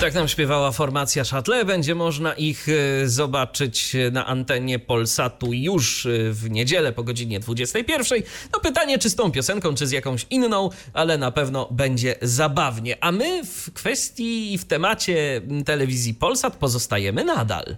Tak 0.00 0.14
nam 0.14 0.28
śpiewała 0.28 0.72
formacja 0.72 1.22
Châtelet. 1.22 1.64
Będzie 1.64 1.94
można 1.94 2.34
ich 2.34 2.66
e, 2.68 3.08
zobaczyć 3.08 3.96
na 4.12 4.26
antenie 4.26 4.78
Polsatu 4.78 5.52
już 5.52 6.06
e, 6.06 6.08
w 6.32 6.50
niedzielę 6.50 6.92
po 6.92 7.02
godzinie 7.02 7.40
21. 7.40 8.22
No 8.52 8.60
pytanie, 8.60 8.98
czy 8.98 9.10
z 9.10 9.14
tą 9.14 9.32
piosenką, 9.32 9.74
czy 9.74 9.86
z 9.86 9.90
jakąś 9.90 10.26
inną, 10.30 10.70
ale 10.92 11.18
na 11.18 11.30
pewno 11.30 11.68
będzie 11.70 12.14
zabawnie. 12.22 12.96
A 13.00 13.12
my 13.12 13.44
w 13.44 13.72
kwestii 13.72 14.52
i 14.54 14.58
w 14.58 14.64
temacie 14.64 15.42
telewizji 15.66 16.14
Polsat 16.14 16.56
pozostajemy 16.56 17.24
nadal. 17.24 17.76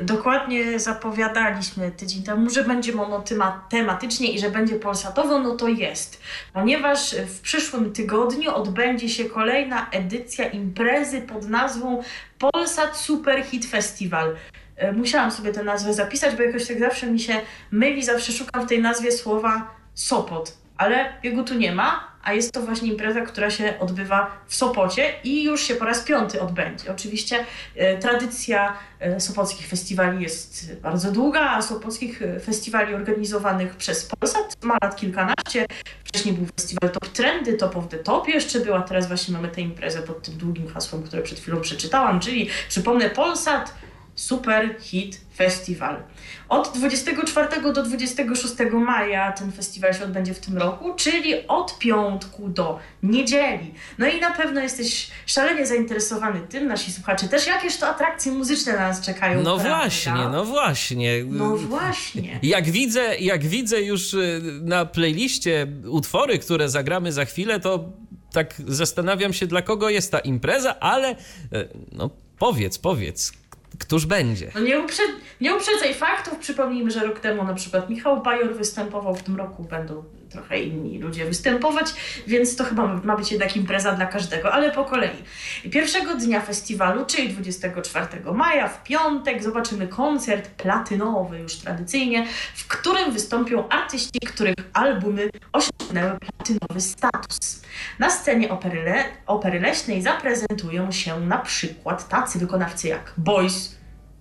Dokładnie 0.00 0.78
zapowiadaliśmy 0.78 1.90
tydzień 1.90 2.22
temu, 2.22 2.50
że 2.50 2.64
będzie 2.64 2.92
monotematycznie 2.92 4.32
i 4.32 4.38
że 4.38 4.50
będzie 4.50 4.76
polsatowo, 4.76 5.38
no 5.38 5.56
to 5.56 5.68
jest. 5.68 6.22
Ponieważ 6.52 7.14
w 7.14 7.40
przyszłym 7.40 7.92
tygodniu 7.92 8.54
odbędzie 8.54 9.08
się 9.08 9.24
kolejna 9.24 9.90
edycja 9.90 10.48
imprezy 10.48 11.20
pod 11.20 11.48
nazwą 11.48 12.02
Polsat 12.38 12.96
Super 12.96 13.44
Hit 13.44 13.66
Festival. 13.66 14.36
E, 14.76 14.92
musiałam 14.92 15.30
sobie 15.30 15.52
tę 15.52 15.62
nazwę 15.62 15.94
zapisać, 15.94 16.36
bo 16.36 16.42
jakoś 16.42 16.66
tak 16.66 16.78
zawsze 16.78 17.06
mi 17.06 17.20
się 17.20 17.40
myli, 17.70 18.04
zawsze 18.04 18.32
szukam 18.32 18.66
w 18.66 18.68
tej 18.68 18.80
nazwie 18.80 19.12
słowa 19.12 19.70
Sopot, 19.94 20.56
ale 20.76 21.12
jego 21.22 21.44
tu 21.44 21.54
nie 21.54 21.72
ma, 21.72 22.08
a 22.28 22.32
jest 22.32 22.52
to 22.52 22.62
właśnie 22.62 22.88
impreza, 22.88 23.20
która 23.20 23.50
się 23.50 23.74
odbywa 23.80 24.30
w 24.46 24.54
Sopocie 24.54 25.12
i 25.24 25.44
już 25.44 25.62
się 25.62 25.74
po 25.74 25.84
raz 25.84 26.02
piąty 26.02 26.40
odbędzie. 26.40 26.90
Oczywiście 26.90 27.44
e, 27.76 27.98
tradycja 27.98 28.76
e, 29.00 29.20
sopockich 29.20 29.66
festiwali 29.66 30.22
jest 30.22 30.76
bardzo 30.82 31.12
długa, 31.12 31.40
a 31.40 31.62
sopockich 31.62 32.22
e, 32.22 32.40
festiwali 32.40 32.94
organizowanych 32.94 33.76
przez 33.76 34.04
Polsat 34.04 34.56
ma 34.62 34.76
lat 34.82 34.96
kilkanaście. 34.96 35.66
Wcześniej 36.04 36.34
był 36.34 36.46
festiwal 36.46 36.90
Top 36.90 37.08
Trendy, 37.08 37.52
Top 37.52 37.76
of 37.76 37.88
the 37.88 37.98
Top 37.98 38.28
jeszcze 38.28 38.60
była, 38.60 38.82
teraz 38.82 39.08
właśnie 39.08 39.34
mamy 39.34 39.48
tę 39.48 39.60
imprezę 39.60 40.02
pod 40.02 40.22
tym 40.22 40.34
długim 40.34 40.68
hasłem, 40.68 41.02
które 41.02 41.22
przed 41.22 41.38
chwilą 41.40 41.60
przeczytałam, 41.60 42.20
czyli 42.20 42.50
przypomnę 42.68 43.10
Polsat 43.10 43.74
Super 44.18 44.76
Hit 44.80 45.20
Festival. 45.36 46.02
Od 46.48 46.72
24 46.74 47.72
do 47.72 47.82
26 47.82 48.54
maja 48.72 49.32
ten 49.32 49.52
festiwal 49.52 49.94
się 49.94 50.04
odbędzie 50.04 50.34
w 50.34 50.38
tym 50.38 50.58
roku, 50.58 50.94
czyli 50.94 51.46
od 51.46 51.78
piątku 51.78 52.48
do 52.48 52.78
niedzieli. 53.02 53.74
No 53.98 54.08
i 54.08 54.20
na 54.20 54.30
pewno 54.30 54.60
jesteś 54.60 55.10
szalenie 55.26 55.66
zainteresowany 55.66 56.40
tym, 56.40 56.66
nasi 56.66 56.92
słuchacze 56.92 57.28
też, 57.28 57.46
jakież 57.46 57.76
to 57.76 57.88
atrakcje 57.88 58.32
muzyczne 58.32 58.72
na 58.72 58.88
nas 58.88 59.00
czekają. 59.00 59.42
No 59.42 59.56
prawda? 59.56 59.76
właśnie, 59.76 60.12
no 60.12 60.44
właśnie. 60.44 61.24
No 61.24 61.56
właśnie. 61.56 62.40
Jak 62.58 62.70
widzę, 62.70 63.16
jak 63.18 63.46
widzę 63.46 63.82
już 63.82 64.14
y, 64.14 64.40
na 64.62 64.86
playliście 64.86 65.66
utwory, 65.86 66.38
które 66.38 66.68
zagramy 66.68 67.12
za 67.12 67.24
chwilę, 67.24 67.60
to 67.60 67.84
tak 68.32 68.54
zastanawiam 68.66 69.32
się, 69.32 69.46
dla 69.46 69.62
kogo 69.62 69.90
jest 69.90 70.12
ta 70.12 70.18
impreza, 70.18 70.80
ale 70.80 71.10
y, 71.12 71.16
no 71.92 72.10
powiedz, 72.38 72.78
powiedz, 72.78 73.32
Któż 73.78 74.06
będzie? 74.06 74.50
No 74.54 74.60
nie, 74.60 74.80
uprzed, 74.80 75.10
nie 75.40 75.54
uprzedzaj 75.54 75.94
faktów. 75.94 76.38
Przypomnijmy, 76.38 76.90
że 76.90 77.06
rok 77.06 77.20
temu 77.20 77.44
na 77.44 77.54
przykład 77.54 77.90
Michał 77.90 78.22
Bajor 78.22 78.54
występował, 78.54 79.14
w 79.14 79.22
tym 79.22 79.36
roku 79.36 79.64
będą 79.64 80.04
trochę 80.30 80.60
inni 80.60 80.98
ludzie 80.98 81.24
występować, 81.24 81.94
więc 82.26 82.56
to 82.56 82.64
chyba 82.64 82.86
ma 82.86 83.16
być 83.16 83.32
jednak 83.32 83.56
impreza 83.56 83.92
dla 83.92 84.06
każdego, 84.06 84.52
ale 84.52 84.72
po 84.72 84.84
kolei. 84.84 85.22
Pierwszego 85.70 86.14
dnia 86.14 86.40
festiwalu, 86.40 87.06
czyli 87.06 87.28
24 87.28 88.06
maja, 88.34 88.68
w 88.68 88.82
piątek, 88.82 89.42
zobaczymy 89.42 89.88
koncert 89.88 90.48
platynowy, 90.48 91.38
już 91.38 91.56
tradycyjnie, 91.56 92.26
w 92.54 92.68
którym 92.68 93.12
wystąpią 93.12 93.68
artyści, 93.68 94.20
których 94.26 94.54
albumy 94.72 95.30
osiągnęły 95.52 96.18
platynowy 96.18 96.80
status. 96.80 97.62
Na 97.98 98.10
scenie 98.10 98.50
opery, 98.50 98.82
le 98.82 99.04
opery 99.26 99.60
leśnej 99.60 100.02
zaprezentują 100.02 100.92
się 100.92 101.20
na 101.20 101.38
przykład 101.38 102.08
tacy 102.08 102.38
wykonawcy 102.38 102.88
jak 102.88 103.12
Boys, 103.16 103.78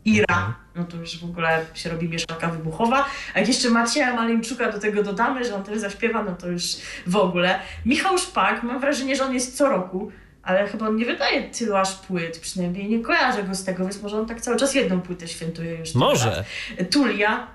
Ira, 0.07 0.53
no 0.75 0.83
to 0.83 0.97
już 0.97 1.19
w 1.19 1.23
ogóle 1.23 1.65
się 1.73 1.89
robi 1.89 2.09
mieszanka 2.09 2.47
wybuchowa. 2.47 3.05
A 3.33 3.39
jak 3.39 3.47
jeszcze 3.47 3.69
Macieja 3.69 4.13
Maleńczuka 4.13 4.71
do 4.71 4.79
tego 4.79 5.03
dodamy, 5.03 5.45
że 5.45 5.55
on 5.55 5.63
też 5.63 5.79
zaśpiewa, 5.79 6.23
no 6.23 6.35
to 6.35 6.47
już 6.47 6.63
w 7.07 7.15
ogóle. 7.15 7.59
Michał 7.85 8.17
Szpak, 8.17 8.63
mam 8.63 8.79
wrażenie, 8.79 9.15
że 9.15 9.25
on 9.25 9.33
jest 9.33 9.57
co 9.57 9.69
roku, 9.69 10.11
ale 10.43 10.67
chyba 10.67 10.87
on 10.87 10.95
nie 10.95 11.05
wydaje 11.05 11.43
tylu 11.43 11.75
aż 11.75 11.95
płyt, 11.95 12.39
przynajmniej 12.39 12.89
nie 12.89 12.99
kojarzę 12.99 13.43
go 13.43 13.55
z 13.55 13.63
tego, 13.63 13.83
więc 13.83 14.01
może 14.01 14.19
on 14.19 14.25
tak 14.25 14.41
cały 14.41 14.57
czas 14.57 14.75
jedną 14.75 15.01
płytę 15.01 15.27
świętuje 15.27 15.75
już. 15.75 15.95
Może. 15.95 16.43
Tulia, 16.91 17.47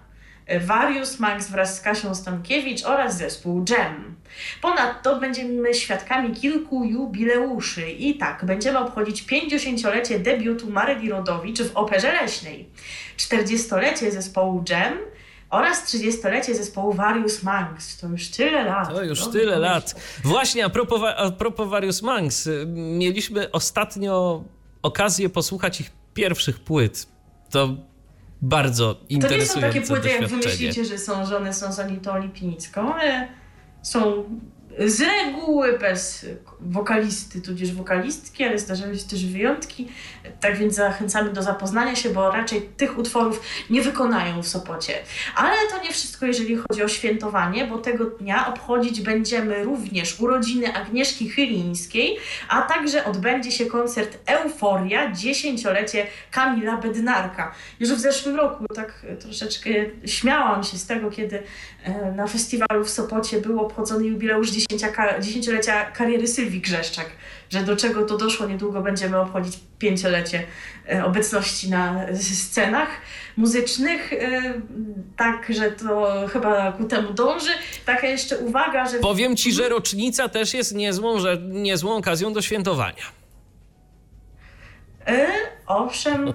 Warius 0.60 1.18
Max 1.18 1.50
wraz 1.50 1.76
z 1.76 1.80
Kasią 1.80 2.14
Stankiewicz 2.14 2.84
oraz 2.84 3.16
zespół 3.16 3.64
Jam. 3.70 4.14
Ponadto 4.62 5.20
będziemy 5.20 5.74
świadkami 5.74 6.34
kilku 6.34 6.84
jubileuszy 6.84 7.90
i 7.90 8.18
tak, 8.18 8.44
będziemy 8.44 8.78
obchodzić 8.78 9.24
50-lecie 9.24 10.18
debiutu 10.18 10.70
Maryli 10.70 11.10
Rodowicz 11.10 11.62
w 11.62 11.76
Operze 11.76 12.12
Leśnej, 12.12 12.68
40-lecie 13.16 14.12
zespołu 14.12 14.64
Jam 14.68 14.98
oraz 15.50 15.94
30-lecie 15.94 16.54
zespołu 16.54 16.92
Various 16.92 17.42
Manx. 17.42 17.98
To 17.98 18.08
już 18.08 18.28
tyle 18.28 18.64
lat. 18.64 18.88
To 18.88 19.04
już 19.04 19.28
tyle 19.28 19.58
lat. 19.58 19.94
Właśnie 20.24 20.64
a 20.64 20.70
propos, 20.70 21.00
a 21.16 21.30
propos 21.30 21.68
Various 21.68 22.02
Manx, 22.02 22.48
mieliśmy 22.76 23.50
ostatnio 23.50 24.44
okazję 24.82 25.28
posłuchać 25.28 25.80
ich 25.80 25.90
pierwszych 26.14 26.60
płyt. 26.60 27.06
To 27.50 27.68
bardzo 28.42 29.00
interesujące 29.08 29.54
To 29.54 29.60
nie 29.60 29.62
są 29.62 29.72
takie 29.72 29.86
płyty, 29.86 30.08
jak 30.08 30.28
wy 30.30 30.36
myślicie, 30.36 30.84
że 30.84 30.98
są, 30.98 31.26
że 31.26 31.36
one 31.36 31.54
są 31.54 31.72
z 31.72 31.78
Anitą 31.78 32.18
Lipnicką. 32.18 32.94
One 32.94 33.28
są 33.82 34.24
z 34.86 35.00
reguły 35.00 35.78
bez 35.78 36.26
wokalisty, 36.62 37.40
tudzież 37.40 37.72
wokalistki, 37.72 38.44
ale 38.44 38.58
zdarzają 38.58 38.94
się 38.94 39.04
też 39.04 39.26
wyjątki. 39.26 39.88
Tak 40.40 40.58
więc 40.58 40.74
zachęcamy 40.74 41.32
do 41.32 41.42
zapoznania 41.42 41.96
się, 41.96 42.10
bo 42.10 42.30
raczej 42.30 42.62
tych 42.76 42.98
utworów 42.98 43.42
nie 43.70 43.82
wykonają 43.82 44.42
w 44.42 44.48
Sopocie. 44.48 44.92
Ale 45.36 45.56
to 45.70 45.82
nie 45.82 45.92
wszystko, 45.92 46.26
jeżeli 46.26 46.56
chodzi 46.56 46.82
o 46.82 46.88
świętowanie, 46.88 47.66
bo 47.66 47.78
tego 47.78 48.04
dnia 48.04 48.46
obchodzić 48.46 49.00
będziemy 49.00 49.64
również 49.64 50.20
urodziny 50.20 50.74
Agnieszki 50.74 51.30
Chylińskiej, 51.30 52.16
a 52.48 52.62
także 52.62 53.04
odbędzie 53.04 53.52
się 53.52 53.66
koncert 53.66 54.18
Euforia, 54.26 55.12
dziesięciolecie 55.12 56.06
Kamila 56.30 56.76
Bednarka. 56.76 57.54
Już 57.80 57.90
w 57.92 57.98
zeszłym 57.98 58.36
roku 58.36 58.64
tak 58.74 59.06
troszeczkę 59.20 59.70
śmiałam 60.06 60.64
się 60.64 60.78
z 60.78 60.86
tego, 60.86 61.10
kiedy 61.10 61.42
e, 61.84 62.12
na 62.12 62.26
festiwalu 62.26 62.84
w 62.84 62.90
Sopocie 62.90 63.40
był 63.40 63.60
obchodzony 63.60 64.06
jubileusz 64.06 64.50
dziesięciolecia 65.20 65.84
kariery 65.84 66.28
Sylwii 66.28 66.51
Grzeszczak, 66.60 67.06
że 67.50 67.62
do 67.62 67.76
czego 67.76 68.04
to 68.04 68.16
doszło, 68.16 68.46
niedługo 68.46 68.82
będziemy 68.82 69.20
obchodzić 69.20 69.58
pięciolecie 69.78 70.46
e, 70.92 71.04
obecności 71.04 71.70
na 71.70 72.06
scenach 72.14 72.88
muzycznych, 73.36 74.12
e, 74.12 74.54
także 75.16 75.70
to 75.70 76.26
chyba 76.32 76.72
ku 76.72 76.84
temu 76.84 77.12
dąży. 77.12 77.50
Taka 77.86 78.06
jeszcze 78.06 78.38
uwaga, 78.38 78.88
że... 78.88 78.98
Powiem 78.98 79.36
Ci, 79.36 79.52
że 79.52 79.68
rocznica 79.68 80.28
też 80.28 80.54
jest 80.54 80.74
niezłą, 80.74 81.20
że, 81.20 81.38
niezłą 81.42 81.96
okazją 81.96 82.32
do 82.32 82.42
świętowania. 82.42 83.04
E, 85.06 85.26
owszem, 85.66 86.32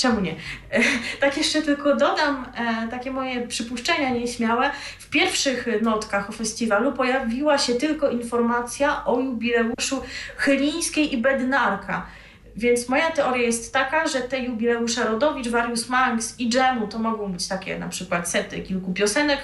Czemu 0.00 0.20
nie? 0.20 0.34
Tak 1.20 1.36
jeszcze 1.36 1.62
tylko 1.62 1.96
dodam 1.96 2.46
e, 2.54 2.88
takie 2.88 3.10
moje 3.10 3.48
przypuszczenia 3.48 4.10
nieśmiałe. 4.10 4.70
W 4.98 5.10
pierwszych 5.10 5.66
notkach 5.82 6.30
o 6.30 6.32
festiwalu 6.32 6.92
pojawiła 6.92 7.58
się 7.58 7.74
tylko 7.74 8.10
informacja 8.10 9.04
o 9.04 9.20
jubileuszu 9.20 10.02
Chylińskiej 10.36 11.14
i 11.14 11.18
Bednarka. 11.18 12.06
Więc 12.56 12.88
moja 12.88 13.10
teoria 13.10 13.42
jest 13.42 13.72
taka, 13.72 14.08
że 14.08 14.20
te 14.20 14.40
jubileusze 14.40 15.04
Rodowicz, 15.04 15.48
Warius 15.48 15.88
Manx 15.88 16.40
i 16.40 16.48
Dżemu 16.48 16.88
to 16.88 16.98
mogą 16.98 17.32
być 17.32 17.48
takie 17.48 17.78
na 17.78 17.88
przykład 17.88 18.28
sety 18.28 18.60
kilku 18.60 18.92
piosenek, 18.92 19.38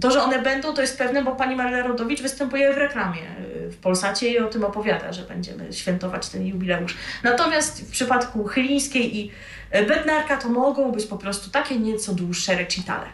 to, 0.00 0.10
że 0.10 0.22
one 0.22 0.42
będą, 0.42 0.74
to 0.74 0.80
jest 0.80 0.98
pewne, 0.98 1.24
bo 1.24 1.36
pani 1.36 1.56
Maryla 1.56 1.82
Rodowicz 1.82 2.22
występuje 2.22 2.74
w 2.74 2.76
reklamie 2.76 3.22
y, 3.66 3.70
w 3.70 3.76
Polsacie 3.76 4.28
i 4.28 4.38
o 4.38 4.48
tym 4.48 4.64
opowiada, 4.64 5.12
że 5.12 5.22
będziemy 5.22 5.72
świętować 5.72 6.28
ten 6.28 6.46
jubileusz. 6.46 6.96
Natomiast 7.22 7.88
w 7.88 7.90
przypadku 7.90 8.44
Chylińskiej 8.44 9.16
i 9.16 9.30
y, 9.74 9.86
Bednarka 9.86 10.36
to 10.36 10.48
mogą 10.48 10.92
być 10.92 11.06
po 11.06 11.18
prostu 11.18 11.50
takie 11.50 11.78
nieco 11.78 12.14
dłuższe 12.14 12.56
recitale. 12.56 13.06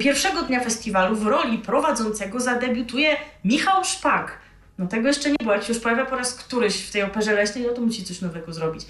Pierwszego 0.00 0.42
dnia 0.42 0.60
festiwalu 0.60 1.16
w 1.16 1.26
roli 1.26 1.58
prowadzącego 1.58 2.40
zadebiutuje 2.40 3.16
Michał 3.44 3.84
Szpak, 3.84 4.38
No 4.78 4.86
tego 4.86 5.08
jeszcze 5.08 5.30
nie 5.30 5.36
było. 5.40 5.54
Jak 5.54 5.64
się 5.64 5.72
już 5.72 5.82
pojawia 5.82 6.06
po 6.06 6.16
raz 6.16 6.34
któryś 6.34 6.82
w 6.82 6.90
tej 6.90 7.02
operze 7.02 7.32
leśnej, 7.32 7.64
no 7.66 7.72
to 7.72 7.80
musi 7.80 8.04
coś 8.04 8.20
nowego 8.20 8.52
zrobić. 8.52 8.86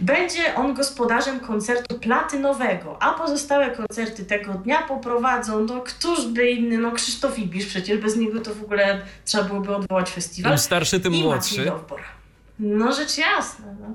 Będzie 0.00 0.54
on 0.54 0.74
gospodarzem 0.74 1.40
koncertu 1.40 1.98
platynowego, 1.98 3.02
a 3.02 3.14
pozostałe 3.14 3.70
koncerty 3.70 4.24
tego 4.24 4.54
dnia 4.54 4.82
poprowadzą, 4.82 5.60
no 5.64 5.80
któż 5.80 6.26
by 6.26 6.50
inny, 6.50 6.78
no 6.78 6.92
Krzysztof 6.92 7.38
Ibisz, 7.38 7.66
przecież 7.66 7.98
bez 7.98 8.16
niego 8.16 8.40
to 8.40 8.54
w 8.54 8.62
ogóle 8.62 9.02
trzeba 9.24 9.44
byłoby 9.44 9.76
odwołać 9.76 10.10
festiwal. 10.10 10.52
Im 10.52 10.58
starszy, 10.58 11.00
tym 11.00 11.14
I 11.14 11.22
młodszy. 11.22 11.72
No 12.58 12.92
rzecz 12.92 13.18
jasna. 13.18 13.66
No. 13.80 13.94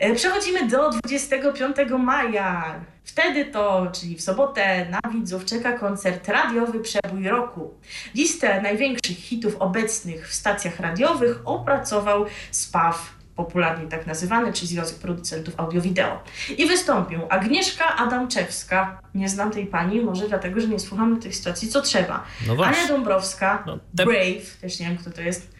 E, 0.00 0.14
Przechodzimy 0.14 0.68
do 0.68 0.90
25 0.90 1.76
maja. 1.98 2.80
Wtedy 3.04 3.44
to, 3.44 3.86
czyli 3.92 4.16
w 4.16 4.22
sobotę, 4.22 4.86
na 4.90 5.10
widzów 5.12 5.44
czeka 5.44 5.72
koncert 5.78 6.28
radiowy 6.28 6.80
Przebój 6.80 7.28
Roku. 7.28 7.74
Listę 8.14 8.62
największych 8.62 9.16
hitów 9.18 9.56
obecnych 9.58 10.28
w 10.28 10.34
stacjach 10.34 10.80
radiowych 10.80 11.40
opracował 11.44 12.26
SPAW, 12.50 13.14
popularnie 13.36 13.86
tak 13.88 14.06
nazywany, 14.06 14.52
czyli 14.52 14.66
Związek 14.68 14.98
Producentów 14.98 15.54
Audio-Wideo. 15.56 16.18
I 16.58 16.66
wystąpią 16.66 17.28
Agnieszka 17.28 17.96
Adamczewska, 17.96 19.00
nie 19.14 19.28
znam 19.28 19.50
tej 19.50 19.66
pani, 19.66 20.00
może 20.00 20.28
dlatego, 20.28 20.60
że 20.60 20.68
nie 20.68 20.78
słucham 20.80 21.20
tych 21.20 21.34
stacji 21.36 21.68
co 21.68 21.82
trzeba. 21.82 22.24
No 22.46 22.56
właśnie. 22.56 22.78
Ania 22.78 22.88
Dąbrowska, 22.88 23.62
No, 23.66 23.78
te- 23.96 24.04
Brave, 24.04 24.56
też 24.60 24.80
nie 24.80 24.86
wiem 24.86 24.98
kto 24.98 25.10
to 25.10 25.20
jest, 25.20 25.50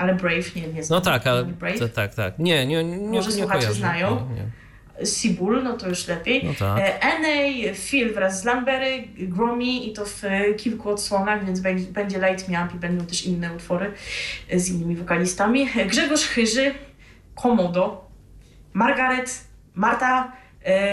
ale 0.00 0.14
Brave 0.14 0.56
nie, 0.56 0.68
nie 0.68 0.84
znam. 0.84 0.96
No 0.96 1.00
tak, 1.00 1.26
ale 1.26 1.44
Brave. 1.44 1.92
tak, 1.94 2.14
tak. 2.14 2.38
Nie, 2.38 2.66
nie, 2.66 2.84
nie, 2.84 2.98
Może 2.98 3.30
nie 3.30 3.36
słuchacze 3.36 3.74
znają? 3.74 4.28
Nie, 4.28 4.34
nie. 4.34 5.06
Sibul, 5.06 5.62
no 5.62 5.72
to 5.76 5.88
już 5.88 6.08
lepiej. 6.08 6.44
No 6.44 6.52
tak. 6.58 6.78
E, 6.78 7.02
Enei, 7.02 7.74
Phil 7.74 8.14
wraz 8.14 8.40
z 8.40 8.44
Lambery, 8.44 9.04
Gromi 9.18 9.90
i 9.90 9.92
to 9.92 10.04
w 10.04 10.22
kilku 10.56 10.90
odsłonach, 10.90 11.46
więc 11.46 11.60
będzie, 11.60 12.18
Light 12.18 12.48
Me 12.48 12.64
Up 12.64 12.76
i 12.76 12.78
będą 12.78 13.06
też 13.06 13.26
inne 13.26 13.54
utwory 13.54 13.92
z 14.56 14.68
innymi 14.68 14.96
wokalistami. 14.96 15.68
E, 15.76 15.86
Grzegorz 15.86 16.26
Chyży, 16.26 16.74
Komodo, 17.34 18.10
Margaret, 18.72 19.44
Marta 19.74 20.32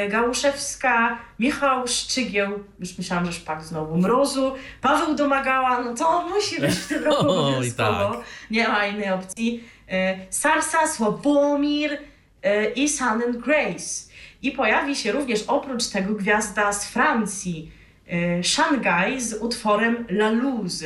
Gałuszewska, 0.09 1.17
Michał 1.39 1.87
Szczygieł, 1.87 2.63
już 2.79 2.97
myślałam, 2.97 3.25
że 3.25 3.33
szpak 3.33 3.63
znowu, 3.63 3.97
Mrozu, 3.97 4.51
Paweł 4.81 5.15
Domagała, 5.15 5.83
no 5.83 5.93
to 5.93 6.27
musi 6.27 6.61
być 6.61 6.71
w 6.75 6.87
tym 6.87 7.03
roku 7.09 7.29
obowiązkowo. 7.29 8.11
tak. 8.11 8.25
Nie 8.51 8.67
ma 8.67 8.85
innej 8.85 9.11
opcji. 9.11 9.63
E, 9.89 10.17
Sarsa, 10.29 10.87
Sławomir 10.87 11.97
e, 12.43 12.69
i 12.69 12.89
Sun 12.89 13.07
and 13.07 13.37
Grace. 13.37 14.07
I 14.41 14.51
pojawi 14.51 14.95
się 14.95 15.11
również 15.11 15.43
oprócz 15.47 15.87
tego 15.87 16.13
gwiazda 16.13 16.73
z 16.73 16.85
Francji, 16.89 17.71
e, 18.07 18.43
Shanghai 18.43 19.21
z 19.21 19.33
utworem 19.33 20.05
La 20.09 20.29
Luz, 20.29 20.83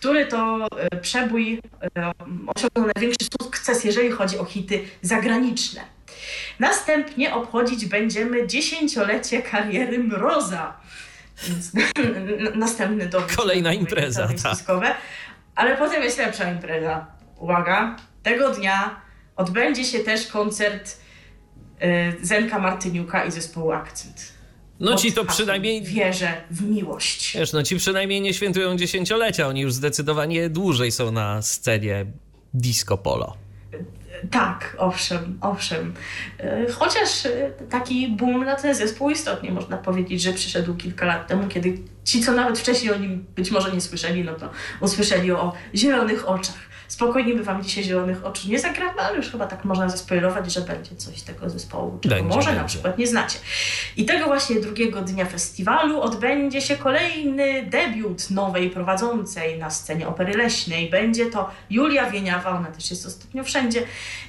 który 0.00 0.26
to 0.26 0.68
e, 0.76 0.96
przebój 1.00 1.60
e, 1.98 2.12
osiągnął 2.56 2.92
największy 2.94 3.28
sukces, 3.42 3.84
jeżeli 3.84 4.10
chodzi 4.10 4.38
o 4.38 4.44
hity 4.44 4.84
zagraniczne. 5.02 5.95
Następnie 6.58 7.34
obchodzić 7.34 7.86
będziemy 7.86 8.46
dziesięciolecie 8.46 9.42
kariery 9.42 9.98
Mroza. 9.98 10.80
Więc 11.48 11.72
następny 12.54 13.06
dowód. 13.06 13.36
Kolejna 13.36 13.68
na 13.68 13.74
impreza, 13.74 14.28
tak. 14.42 14.58
Ale 15.54 15.76
potem 15.76 16.02
jest 16.02 16.18
lepsza 16.18 16.50
impreza. 16.50 17.06
Uwaga, 17.38 17.96
tego 18.22 18.50
dnia 18.50 19.00
odbędzie 19.36 19.84
się 19.84 19.98
też 19.98 20.26
koncert 20.26 20.96
y, 22.22 22.26
Zenka 22.26 22.58
Martyniuka 22.58 23.24
i 23.24 23.30
zespołu 23.30 23.72
Akcent. 23.72 24.32
No 24.80 24.94
ci 24.96 25.12
to 25.12 25.24
przynajmniej 25.24 25.82
Wierzę 25.82 26.42
w 26.50 26.62
miłość. 26.62 27.36
Wiesz, 27.38 27.52
no 27.52 27.62
ci 27.62 27.76
przynajmniej 27.76 28.20
nie 28.20 28.34
świętują 28.34 28.76
dziesięciolecia, 28.76 29.48
oni 29.48 29.60
już 29.60 29.72
zdecydowanie 29.72 30.50
dłużej 30.50 30.92
są 30.92 31.12
na 31.12 31.42
scenie 31.42 32.06
disco 32.54 32.98
polo. 32.98 33.36
Tak, 34.30 34.76
owszem, 34.78 35.38
owszem. 35.40 35.94
E, 36.38 36.72
Chociaż 36.72 37.26
e, 37.26 37.50
taki 37.70 38.08
boom 38.08 38.44
na 38.44 38.56
ten 38.56 38.74
zespół 38.74 39.10
istotnie 39.10 39.52
można 39.52 39.76
powiedzieć, 39.76 40.22
że 40.22 40.32
przyszedł 40.32 40.74
kilka 40.74 41.06
lat 41.06 41.26
temu, 41.26 41.48
kiedy 41.48 41.78
ci, 42.04 42.20
co 42.20 42.32
nawet 42.32 42.58
wcześniej 42.58 42.92
o 42.92 42.98
nim 42.98 43.24
być 43.36 43.50
może 43.50 43.72
nie 43.72 43.80
słyszeli, 43.80 44.24
no 44.24 44.34
to 44.34 44.50
usłyszeli 44.80 45.32
o 45.32 45.52
zielonych 45.74 46.28
oczach. 46.28 46.65
Spokojnie 46.88 47.34
by 47.34 47.44
wam 47.44 47.62
dzisiaj 47.62 47.84
zielonych 47.84 48.24
oczu 48.24 48.48
nie 48.48 48.58
zagramy, 48.58 49.00
ale 49.00 49.16
już 49.16 49.30
chyba 49.30 49.46
tak 49.46 49.64
można 49.64 49.88
zaspoilerować, 49.88 50.52
że 50.52 50.60
będzie 50.60 50.96
coś 50.96 51.22
tego 51.22 51.50
zespołu, 51.50 51.98
czego 52.02 52.14
Będzie, 52.14 52.36
może 52.36 52.50
na 52.50 52.56
będzie. 52.56 52.68
przykład 52.68 52.98
nie 52.98 53.06
znacie. 53.06 53.38
I 53.96 54.04
tego 54.04 54.26
właśnie 54.26 54.60
drugiego 54.60 55.00
dnia 55.02 55.24
festiwalu 55.24 56.00
odbędzie 56.00 56.60
się 56.60 56.76
kolejny 56.76 57.66
debiut 57.66 58.30
nowej 58.30 58.70
prowadzącej 58.70 59.58
na 59.58 59.70
scenie 59.70 60.08
opery 60.08 60.32
leśnej. 60.32 60.90
Będzie 60.90 61.26
to 61.26 61.50
Julia 61.70 62.10
Wieniawa, 62.10 62.50
ona 62.50 62.68
też 62.68 62.90
jest 62.90 63.06
ostatnio 63.06 63.44
wszędzie. 63.44 63.82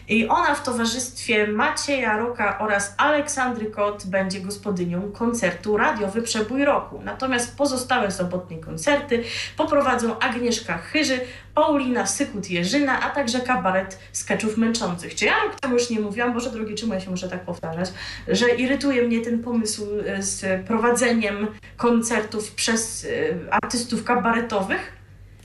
I 0.08 0.28
ona 0.28 0.56
w 0.56 0.64
towarzystwie 0.64 1.48
Macieja 1.48 2.18
Roka 2.18 2.60
oraz 2.60 2.94
Aleksandry 2.98 3.66
Kot 3.66 4.06
będzie 4.06 4.40
gospodynią 4.40 5.12
koncertu 5.12 5.78
Radiowy 5.78 6.22
Przebój 6.22 6.66
Roku. 6.66 7.02
Natomiast 7.04 7.58
pozostałe 7.58 8.12
sobotnie 8.12 8.58
koncerty 8.58 9.24
poprowadzą 9.58 10.20
Agnieszka 10.20 10.78
Chyży, 10.78 11.20
Paulina 11.58 12.04
Sykut-Jerzyna, 12.06 13.00
a 13.02 13.10
także 13.10 13.40
kabaret 13.40 14.00
skeczów 14.12 14.58
męczących. 14.58 15.16
Czy 15.16 15.26
ja 15.26 15.34
rok 15.44 15.72
już 15.72 15.90
nie 15.90 16.00
mówiłam, 16.00 16.34
Boże 16.34 16.52
drogi, 16.52 16.76
czemu 16.76 16.94
ja 16.94 17.00
się 17.00 17.10
muszę 17.10 17.30
tak 17.30 17.46
powtarzać, 17.46 17.90
że 18.28 18.50
irytuje 18.50 19.02
mnie 19.02 19.22
ten 19.22 19.44
pomysł 19.44 19.86
e, 20.06 20.24
z 20.24 20.66
prowadzeniem 20.68 21.48
koncertów 21.78 22.52
przez 22.52 23.06
e, 23.06 23.54
artystów 23.54 24.04
kabaretowych? 24.04 24.98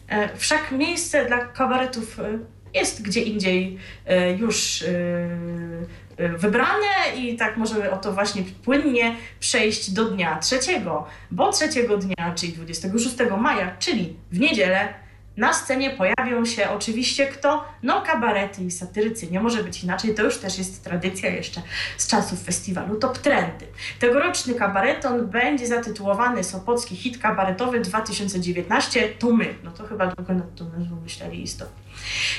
E, 0.08 0.36
Wszak 0.36 0.72
miejsce 0.72 1.26
dla 1.26 1.38
kabaretów 1.38 2.20
jest 2.74 3.02
gdzie 3.02 3.20
indziej 3.20 3.78
już 4.38 4.84
wybrane 6.38 7.16
i 7.16 7.36
tak 7.36 7.56
możemy 7.56 7.90
o 7.90 7.96
to 7.96 8.12
właśnie 8.12 8.42
płynnie 8.64 9.16
przejść 9.40 9.90
do 9.90 10.04
dnia 10.04 10.38
trzeciego, 10.38 11.06
bo 11.30 11.52
trzeciego 11.52 11.96
dnia, 11.96 12.32
czyli 12.34 12.52
26 12.52 13.16
maja, 13.38 13.76
czyli 13.78 14.16
w 14.32 14.40
niedzielę, 14.40 15.01
na 15.36 15.52
scenie 15.52 15.90
pojawią 15.90 16.44
się 16.44 16.70
oczywiście 16.70 17.26
kto? 17.26 17.64
No 17.82 18.02
kabarety 18.02 18.64
i 18.64 18.70
satyrycy. 18.70 19.30
Nie 19.30 19.40
może 19.40 19.64
być 19.64 19.84
inaczej, 19.84 20.14
to 20.14 20.22
już 20.22 20.38
też 20.38 20.58
jest 20.58 20.84
tradycja 20.84 21.30
jeszcze 21.30 21.62
z 21.96 22.06
czasów 22.06 22.42
festiwalu 22.42 22.96
Top 22.96 23.18
Trendy. 23.18 23.66
Tegoroczny 23.98 24.54
kabareton 24.54 25.26
będzie 25.26 25.66
zatytułowany 25.66 26.44
Sopocki 26.44 26.96
hit 26.96 27.18
kabaretowy 27.18 27.80
2019 27.80 29.08
To 29.08 29.32
my. 29.32 29.54
No 29.62 29.70
to 29.70 29.86
chyba 29.86 30.06
długo 30.06 30.34
nad 30.34 30.78
nazwą 30.78 30.96
myśleli 31.02 31.42
istotnie. 31.42 31.82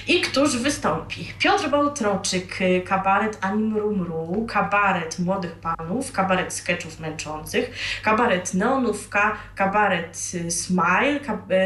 I 0.07 0.21
któż 0.21 0.57
wystąpi? 0.57 1.33
Piotr 1.39 1.69
Bałtroczyk, 1.69 2.61
y, 2.61 2.81
kabaret 2.81 3.37
Anim 3.41 3.77
Rumru, 3.77 4.45
kabaret 4.49 5.19
Młodych 5.19 5.51
Panów, 5.51 6.11
kabaret 6.11 6.53
sketchów 6.53 6.99
męczących, 6.99 7.71
kabaret 8.03 8.53
Neonówka, 8.53 9.37
kabaret 9.55 10.31
y, 10.33 10.51
Smile, 10.51 11.19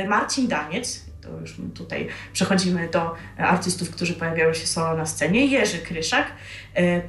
y, 0.03 0.07
Marcin 0.07 0.47
Daniec, 0.47 1.05
to 1.21 1.29
już 1.41 1.55
tutaj 1.75 2.07
przechodzimy 2.33 2.89
do 2.89 3.15
artystów, 3.37 3.91
którzy 3.91 4.13
pojawiają 4.13 4.53
się 4.53 4.67
solo 4.67 4.97
na 4.97 5.05
scenie, 5.05 5.45
Jerzy 5.45 5.79
Kryszak, 5.79 6.27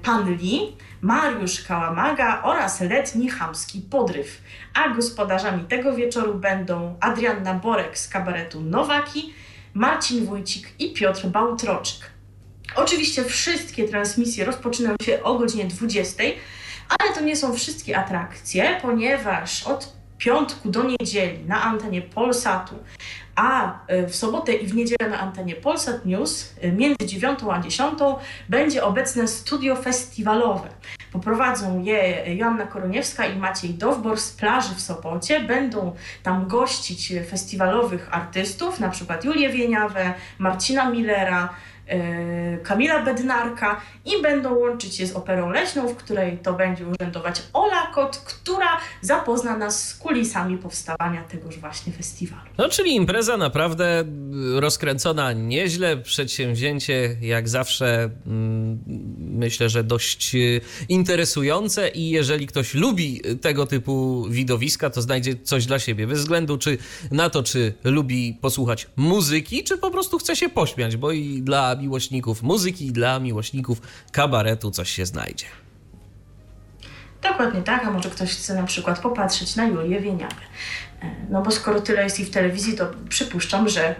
Pan 0.02 0.36
Lee, 0.36 0.76
Mariusz 1.00 1.64
Kałamaga 1.64 2.42
oraz 2.42 2.80
letni 2.80 3.30
chamski 3.30 3.80
podryw. 3.80 4.42
A 4.74 4.88
gospodarzami 4.88 5.64
tego 5.64 5.96
wieczoru 5.96 6.34
będą 6.34 6.96
Adrianna 7.00 7.54
Borek 7.54 7.98
z 7.98 8.08
kabaretu 8.08 8.60
Nowaki, 8.60 9.34
Marcin 9.78 10.26
Wójcik 10.26 10.68
i 10.78 10.92
Piotr 10.92 11.26
Bałtroczyk. 11.26 12.10
Oczywiście 12.76 13.24
wszystkie 13.24 13.88
transmisje 13.88 14.44
rozpoczynają 14.44 14.96
się 15.02 15.22
o 15.22 15.38
godzinie 15.38 15.64
20, 15.64 16.22
ale 16.88 17.14
to 17.14 17.20
nie 17.20 17.36
są 17.36 17.54
wszystkie 17.54 17.98
atrakcje, 17.98 18.78
ponieważ 18.82 19.62
od 19.62 19.96
piątku 20.18 20.70
do 20.70 20.82
niedzieli 20.82 21.44
na 21.44 21.62
antenie 21.62 22.02
Polsatu, 22.02 22.74
a 23.36 23.78
e, 23.86 24.06
w 24.06 24.16
sobotę 24.16 24.52
i 24.52 24.66
w 24.66 24.74
niedzielę 24.74 25.10
na 25.10 25.20
antenie 25.20 25.54
Polsat 25.54 26.06
News 26.06 26.52
e, 26.60 26.72
między 26.72 27.06
9 27.06 27.38
a 27.50 27.60
10 27.60 27.98
będzie 28.48 28.84
obecne 28.84 29.28
studio 29.28 29.76
festiwalowe. 29.76 30.68
Poprowadzą 31.12 31.82
je 31.82 32.24
Joanna 32.36 32.66
Koroniewska 32.66 33.26
i 33.26 33.38
Maciej 33.38 33.74
Dowbor 33.74 34.20
z 34.20 34.32
plaży 34.32 34.74
w 34.74 34.80
Sopocie. 34.80 35.40
Będą 35.40 35.94
tam 36.22 36.46
gościć 36.48 37.12
festiwalowych 37.30 38.08
artystów, 38.10 38.80
na 38.80 38.88
przykład 38.88 39.24
Julię 39.24 39.48
Wieniawę, 39.48 40.14
Marcina 40.38 40.90
Millera, 40.90 41.48
Kamila 42.62 43.02
Bednarka 43.02 43.80
i 44.04 44.22
będą 44.22 44.54
łączyć 44.54 45.00
je 45.00 45.06
z 45.06 45.16
operą 45.16 45.50
leśną, 45.50 45.88
w 45.88 45.96
której 45.96 46.38
to 46.38 46.52
będzie 46.52 46.84
urzędować 46.86 47.42
Ola 47.52 47.86
Kot, 47.94 48.16
która 48.16 48.80
zapozna 49.00 49.56
nas 49.56 49.88
z 49.88 49.94
kulisami 49.94 50.58
powstawania 50.58 51.24
tegoż 51.24 51.58
właśnie 51.58 51.92
festiwalu. 51.92 52.50
No, 52.58 52.68
czyli 52.68 52.94
impreza 52.94 53.36
naprawdę 53.36 54.04
y, 54.56 54.60
rozkręcona 54.60 55.32
nieźle, 55.32 55.96
przedsięwzięcie 55.96 57.16
jak 57.20 57.48
zawsze 57.48 58.10
mm, 58.26 58.78
myślę, 59.18 59.68
że 59.68 59.84
dość 59.84 60.34
y, 60.34 60.60
interesujące 60.88 61.88
i 61.88 62.10
jeżeli 62.10 62.46
ktoś 62.46 62.74
lubi 62.74 63.20
tego 63.40 63.66
typu 63.66 64.26
widowiska, 64.30 64.90
to 64.90 65.02
znajdzie 65.02 65.36
coś 65.36 65.66
dla 65.66 65.78
siebie. 65.78 66.06
Bez 66.06 66.18
względu 66.18 66.58
czy 66.58 66.78
na 67.10 67.30
to, 67.30 67.42
czy 67.42 67.74
lubi 67.84 68.38
posłuchać 68.40 68.86
muzyki, 68.96 69.64
czy 69.64 69.78
po 69.78 69.90
prostu 69.90 70.18
chce 70.18 70.36
się 70.36 70.48
pośmiać, 70.48 70.96
bo 70.96 71.12
i 71.12 71.42
dla 71.42 71.77
miłośników 71.78 72.42
muzyki, 72.42 72.92
dla 72.92 73.20
miłośników 73.20 73.80
kabaretu 74.12 74.70
coś 74.70 74.90
się 74.90 75.06
znajdzie. 75.06 75.46
Dokładnie 77.22 77.62
tak, 77.62 77.84
a 77.84 77.90
może 77.90 78.10
ktoś 78.10 78.30
chce 78.30 78.54
na 78.54 78.62
przykład 78.62 79.00
popatrzeć 79.00 79.56
na 79.56 79.66
Julię 79.66 80.00
Wieniawę. 80.00 80.34
E, 81.02 81.10
No 81.30 81.42
bo 81.42 81.50
skoro 81.50 81.80
tyle 81.80 82.02
jest 82.02 82.20
i 82.20 82.24
w 82.24 82.30
telewizji, 82.30 82.76
to 82.76 82.86
przypuszczam, 83.08 83.68
że 83.68 83.88
e, 83.88 83.94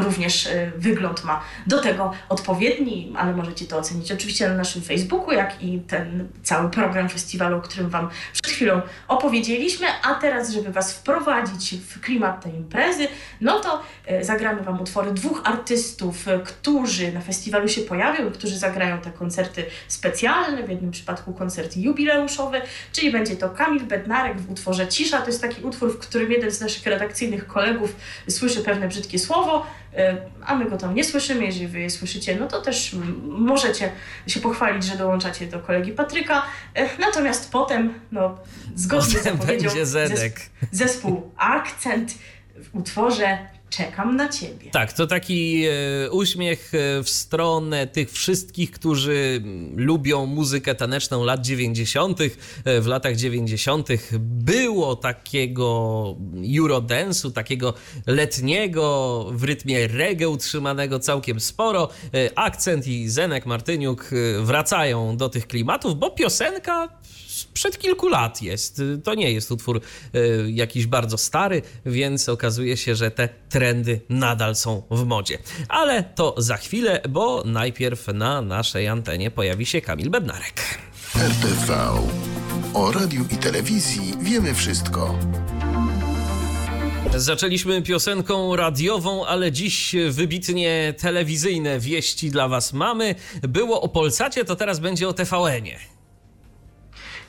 również 0.00 0.46
e, 0.46 0.72
wygląd 0.76 1.24
ma 1.24 1.40
do 1.66 1.78
tego 1.78 2.12
odpowiedni, 2.28 3.12
ale 3.16 3.32
możecie 3.32 3.64
to 3.66 3.78
ocenić 3.78 4.12
oczywiście 4.12 4.48
na 4.48 4.54
naszym 4.54 4.82
Facebooku, 4.82 5.32
jak 5.32 5.62
i 5.62 5.80
ten 5.80 6.28
cały 6.42 6.70
program 6.70 7.08
festiwalu, 7.08 7.56
o 7.56 7.60
którym 7.60 7.90
Wam 7.90 8.08
przed 8.32 8.46
chwilą 8.46 8.80
opowiedzieliśmy. 9.08 9.86
A 10.02 10.14
teraz, 10.14 10.50
żeby 10.50 10.72
Was 10.72 10.92
wprowadzić 10.92 11.74
w 11.74 12.00
klimat 12.00 12.44
tej 12.44 12.54
imprezy, 12.54 13.08
no 13.40 13.60
to 13.60 13.82
e, 14.06 14.24
zagramy 14.24 14.62
Wam 14.62 14.80
utwory 14.80 15.12
dwóch 15.12 15.40
artystów, 15.44 16.28
e, 16.28 16.38
którzy 16.38 17.12
na 17.12 17.20
festiwalu 17.20 17.68
się 17.68 17.80
pojawią, 17.80 18.30
którzy 18.30 18.58
zagrają 18.58 18.98
te 18.98 19.10
koncerty 19.10 19.64
specjalne, 19.88 20.62
w 20.62 20.68
jednym 20.68 20.90
przypadku 20.90 21.32
koncerty 21.32 21.80
jubileuszowe, 21.80 22.62
czyli 22.92 23.12
będzie 23.12 23.36
to 23.36 23.50
Kamil 23.50 23.82
Bednarek 23.84 24.40
w 24.40 24.50
utworze 24.50 24.88
Cisza. 24.88 25.20
To 25.20 25.26
jest 25.26 25.42
taki 25.42 25.62
utwór, 25.62 25.94
w 25.94 25.98
którym 25.98 26.32
jeden 26.32 26.50
z 26.50 26.60
naszych 26.60 26.86
redakcyjnych 26.86 27.46
kolegów 27.46 27.96
słyszy 28.28 28.60
pewne 28.60 28.88
brzydkie 28.88 29.18
słowo, 29.18 29.66
a 30.46 30.54
my 30.54 30.70
go 30.70 30.76
tam 30.78 30.94
nie 30.94 31.04
słyszymy. 31.04 31.44
Jeżeli 31.44 31.68
wy 31.68 31.80
je 31.80 31.90
słyszycie, 31.90 32.36
no 32.40 32.46
to 32.48 32.60
też 32.62 32.96
możecie 33.24 33.92
się 34.26 34.40
pochwalić, 34.40 34.84
że 34.84 34.96
dołączacie 34.96 35.46
do 35.46 35.60
kolegi 35.60 35.92
Patryka. 35.92 36.42
E, 36.74 36.98
Natomiast 36.98 37.52
potem, 37.52 37.94
no, 38.12 38.38
zgodnie 38.74 39.10
z 39.10 39.18
Potem 39.18 39.36
zapowiedzią, 39.36 39.68
zes- 40.14 40.50
zespół 40.72 41.30
Akcent 41.36 42.14
w 42.64 42.76
utworze 42.76 43.38
Czekam 43.76 44.16
na 44.16 44.28
Ciebie. 44.28 44.70
Tak, 44.70 44.92
to 44.92 45.06
taki 45.06 45.64
e, 45.64 46.10
uśmiech 46.10 46.72
e, 46.74 47.02
w 47.02 47.10
stronę 47.10 47.86
tych 47.86 48.12
wszystkich, 48.12 48.70
którzy 48.70 49.42
lubią 49.76 50.26
muzykę 50.26 50.74
taneczną 50.74 51.24
lat 51.24 51.40
90. 51.40 52.20
E, 52.20 52.80
W 52.80 52.86
latach 52.86 53.16
90. 53.16 53.88
było 54.20 54.96
takiego 54.96 56.16
eurodance'u, 56.34 57.32
takiego 57.32 57.74
letniego, 58.06 59.26
w 59.32 59.44
rytmie 59.44 59.88
reggae 59.88 60.28
utrzymanego 60.28 60.98
całkiem 60.98 61.40
sporo. 61.40 61.88
Akcent 62.34 62.86
i 62.86 63.08
Zenek 63.08 63.46
Martyniuk 63.46 64.10
wracają 64.40 65.16
do 65.16 65.28
tych 65.28 65.46
klimatów, 65.46 65.98
bo 65.98 66.10
piosenka 66.10 66.88
sprzed 67.26 67.78
kilku 67.78 68.08
lat 68.08 68.42
jest. 68.42 68.82
To 69.04 69.14
nie 69.14 69.32
jest 69.32 69.52
utwór 69.52 69.80
jakiś 70.46 70.86
bardzo 70.86 71.18
stary, 71.18 71.62
więc 71.86 72.28
okazuje 72.28 72.76
się, 72.76 72.94
że 72.94 73.10
te 73.10 73.28
nadal 74.08 74.56
są 74.56 74.82
w 74.90 75.04
modzie. 75.04 75.38
Ale 75.68 76.02
to 76.02 76.34
za 76.38 76.56
chwilę, 76.56 77.00
bo 77.08 77.42
najpierw 77.46 78.06
na 78.08 78.42
naszej 78.42 78.88
antenie 78.88 79.30
pojawi 79.30 79.66
się 79.66 79.80
Kamil 79.80 80.10
Bednarek. 80.10 80.62
RTV. 81.16 81.88
O 82.74 82.92
radiu 82.92 83.24
i 83.30 83.36
telewizji 83.36 84.14
wiemy 84.20 84.54
wszystko. 84.54 85.18
Zaczęliśmy 87.14 87.82
piosenką 87.82 88.56
radiową, 88.56 89.26
ale 89.26 89.52
dziś 89.52 89.96
wybitnie 90.10 90.94
telewizyjne 90.98 91.80
wieści 91.80 92.30
dla 92.30 92.48
Was 92.48 92.72
mamy. 92.72 93.14
Było 93.42 93.80
o 93.80 93.88
Polsacie, 93.88 94.44
to 94.44 94.56
teraz 94.56 94.80
będzie 94.80 95.08
o 95.08 95.12
TVN-ie. 95.12 95.78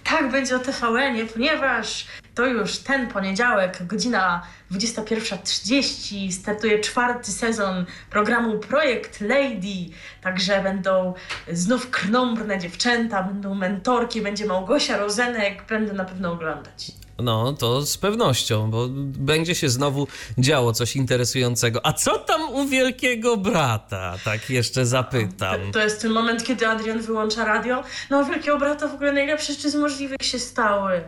Tak 0.03 0.31
będzie 0.31 0.55
o 0.55 0.59
TVN-ie, 0.59 1.25
ponieważ 1.25 2.05
to 2.35 2.45
już 2.45 2.77
ten 2.77 3.07
poniedziałek, 3.07 3.87
godzina 3.87 4.43
21.30, 4.71 6.31
startuje 6.31 6.79
czwarty 6.79 7.31
sezon 7.31 7.85
programu 8.09 8.59
Projekt 8.59 9.21
Lady. 9.21 9.93
Także 10.21 10.63
będą 10.63 11.13
znów 11.51 11.89
krnąbrne 11.89 12.59
dziewczęta, 12.59 13.23
będą 13.23 13.55
mentorki, 13.55 14.21
będzie 14.21 14.45
Małgosia 14.45 14.97
Rozenek, 14.97 15.63
będę 15.69 15.93
na 15.93 16.05
pewno 16.05 16.31
oglądać. 16.31 16.91
No, 17.19 17.53
to 17.53 17.81
z 17.81 17.97
pewnością, 17.97 18.71
bo 18.71 18.87
będzie 19.03 19.55
się 19.55 19.69
znowu 19.69 20.07
działo 20.37 20.73
coś 20.73 20.95
interesującego. 20.95 21.85
A 21.85 21.93
co 21.93 22.19
tam 22.19 22.41
u 22.53 22.65
wielkiego 22.67 23.37
brata? 23.37 24.15
Tak 24.25 24.49
jeszcze 24.49 24.85
zapytam. 24.85 25.71
To 25.71 25.79
jest 25.79 26.01
ten 26.01 26.11
moment, 26.11 26.43
kiedy 26.43 26.67
Adrian 26.67 27.01
wyłącza 27.01 27.45
radio. 27.45 27.83
No, 28.09 28.25
Wielkiego 28.25 28.57
Brata 28.57 28.87
w 28.87 28.93
ogóle 28.93 29.11
najlepsze 29.11 29.53
rzeczy 29.53 29.69
z 29.69 29.75
możliwych 29.75 30.17
się 30.21 30.39
stały 30.39 31.01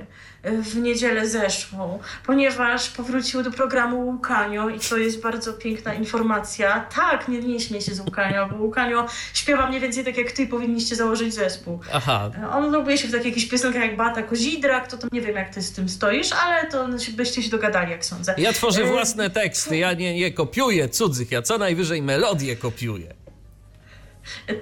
w 0.46 0.78
niedzielę 0.78 1.30
zeszłą, 1.30 2.00
ponieważ 2.26 2.90
powrócił 2.90 3.44
do 3.44 3.52
programu 3.52 4.08
Łukanio 4.08 4.70
i 4.70 4.80
to 4.80 4.98
jest 4.98 5.22
bardzo 5.22 5.54
piękna 5.54 5.94
informacja. 5.94 6.86
Tak, 6.96 7.28
nie, 7.28 7.40
nie 7.40 7.60
śmiej 7.60 7.82
się 7.82 7.96
z 7.96 8.00
Łukanio, 8.00 8.50
bo 8.50 8.58
Łukanio 8.58 9.06
śpiewa 9.34 9.68
mniej 9.68 9.82
więcej 9.82 10.06
tak 10.06 10.18
jak 10.18 10.32
ty, 10.32 10.48
powinniście 10.48 10.96
założyć 10.96 11.34
zespół. 11.34 11.80
Aha, 11.94 12.32
On 12.52 12.72
lubuje 12.72 12.98
się 12.98 13.08
w 13.08 13.12
takich 13.12 13.26
jakichś 13.26 13.52
piosenkach 13.52 13.82
jak 13.82 13.98
Bata 13.98 14.24
Kozidrak, 14.24 14.88
to 14.88 14.98
tam 14.98 15.10
nie 15.14 15.22
wiem 15.22 15.36
jak 15.36 15.54
ty 15.54 15.62
z 15.62 15.72
tym 15.72 15.90
stoisz, 15.90 16.30
ale 16.46 16.72
to 16.72 16.88
byście 17.16 17.44
się 17.44 17.50
dogadali, 17.50 17.92
jak 17.92 18.06
sądzę. 18.06 18.36
ja 18.38 18.54
tworzę 18.54 18.82
E, 18.84 18.86
własne 18.88 19.30
teksty, 19.30 19.78
ja 19.78 19.94
nie, 19.94 20.16
nie 20.16 20.32
kopiuję 20.32 20.90
cudzych, 20.90 21.32
ja 21.32 21.42
co 21.42 21.58
najwyżej 21.58 22.02
melodię 22.02 22.56
kopiuję. 22.56 23.15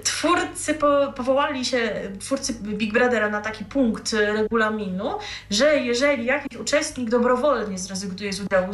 Twórcy 0.04 0.74
po, 0.74 1.12
powołali 1.16 1.64
się, 1.64 2.10
twórcy 2.20 2.54
Big 2.54 2.92
Brothera 2.92 3.28
na 3.28 3.40
taki 3.40 3.64
punkt 3.64 4.12
regulaminu, 4.12 5.18
że 5.50 5.76
jeżeli 5.76 6.24
jakiś 6.24 6.58
uczestnik 6.58 7.10
dobrowolnie 7.10 7.78
zrezygnuje 7.78 8.32
z 8.32 8.40
udziału 8.40 8.72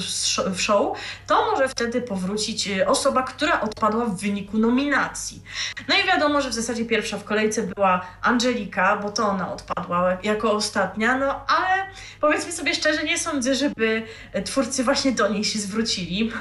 w 0.54 0.60
show, 0.60 0.98
to 1.26 1.50
może 1.50 1.68
wtedy 1.68 2.02
powrócić 2.02 2.68
e, 2.68 2.88
osoba, 2.88 3.22
która 3.22 3.60
odpadła 3.60 4.04
w 4.04 4.20
wyniku 4.20 4.58
nominacji. 4.58 5.42
No 5.88 5.94
i 6.04 6.06
wiadomo, 6.06 6.40
że 6.40 6.50
w 6.50 6.54
zasadzie 6.54 6.84
pierwsza 6.84 7.18
w 7.18 7.24
kolejce 7.24 7.62
była 7.62 8.06
Angelika, 8.22 8.96
bo 8.96 9.10
to 9.10 9.28
ona 9.28 9.52
odpadła 9.52 10.18
jako 10.22 10.52
ostatnia, 10.52 11.18
no 11.18 11.44
ale 11.46 11.86
powiedzmy 12.20 12.52
sobie 12.52 12.74
szczerze, 12.74 13.04
nie 13.04 13.18
sądzę, 13.18 13.54
żeby 13.54 14.02
twórcy 14.44 14.84
właśnie 14.84 15.12
do 15.12 15.28
niej 15.28 15.44
się 15.44 15.58
zwrócili. 15.58 16.32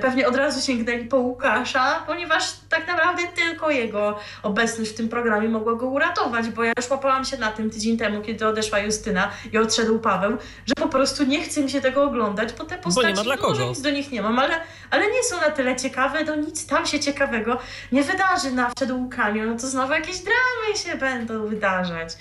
Pewnie 0.00 0.28
od 0.28 0.36
razu 0.36 0.66
sięgnęli 0.66 1.04
po 1.04 1.16
Łukasza, 1.16 2.02
ponieważ 2.06 2.44
tak 2.68 2.86
naprawdę 2.86 3.22
tylko 3.36 3.70
jego 3.80 4.18
obecność 4.42 4.90
w 4.90 4.94
tym 4.94 5.08
programie 5.08 5.48
mogła 5.48 5.74
go 5.74 5.86
uratować, 5.86 6.48
bo 6.48 6.64
ja 6.64 6.72
już 6.76 6.90
łapałam 6.90 7.24
się 7.24 7.38
na 7.38 7.52
tym 7.52 7.70
tydzień 7.70 7.96
temu, 7.96 8.22
kiedy 8.22 8.46
odeszła 8.46 8.78
Justyna 8.78 9.30
i 9.52 9.58
odszedł 9.58 9.98
Paweł, 9.98 10.36
że 10.66 10.74
po 10.74 10.88
prostu 10.88 11.24
nie 11.24 11.42
chce 11.42 11.62
mi 11.62 11.70
się 11.70 11.80
tego 11.80 12.04
oglądać, 12.04 12.52
bo 12.52 12.64
te 12.64 12.78
postaci, 12.78 13.06
nie 13.06 13.14
ma 13.14 13.24
dla 13.24 13.36
no, 13.36 13.42
może 13.42 13.58
kogo. 13.58 13.70
nic 13.70 13.80
do 13.80 13.90
nich 13.90 14.12
nie 14.12 14.22
mam, 14.22 14.38
ale, 14.38 14.54
ale 14.90 15.06
nie 15.06 15.22
są 15.22 15.36
na 15.36 15.50
tyle 15.50 15.76
ciekawe, 15.76 16.24
to 16.24 16.36
nic 16.36 16.66
tam 16.66 16.86
się 16.86 17.00
ciekawego 17.00 17.58
nie 17.92 18.02
wydarzy 18.02 18.50
na 18.50 18.70
wszedł 18.76 18.98
Łukaniu, 18.98 19.46
no 19.46 19.58
to 19.58 19.66
znowu 19.66 19.92
jakieś 19.92 20.18
dramy 20.18 20.78
się 20.84 20.98
będą 20.98 21.46
wydarzać. 21.46 22.12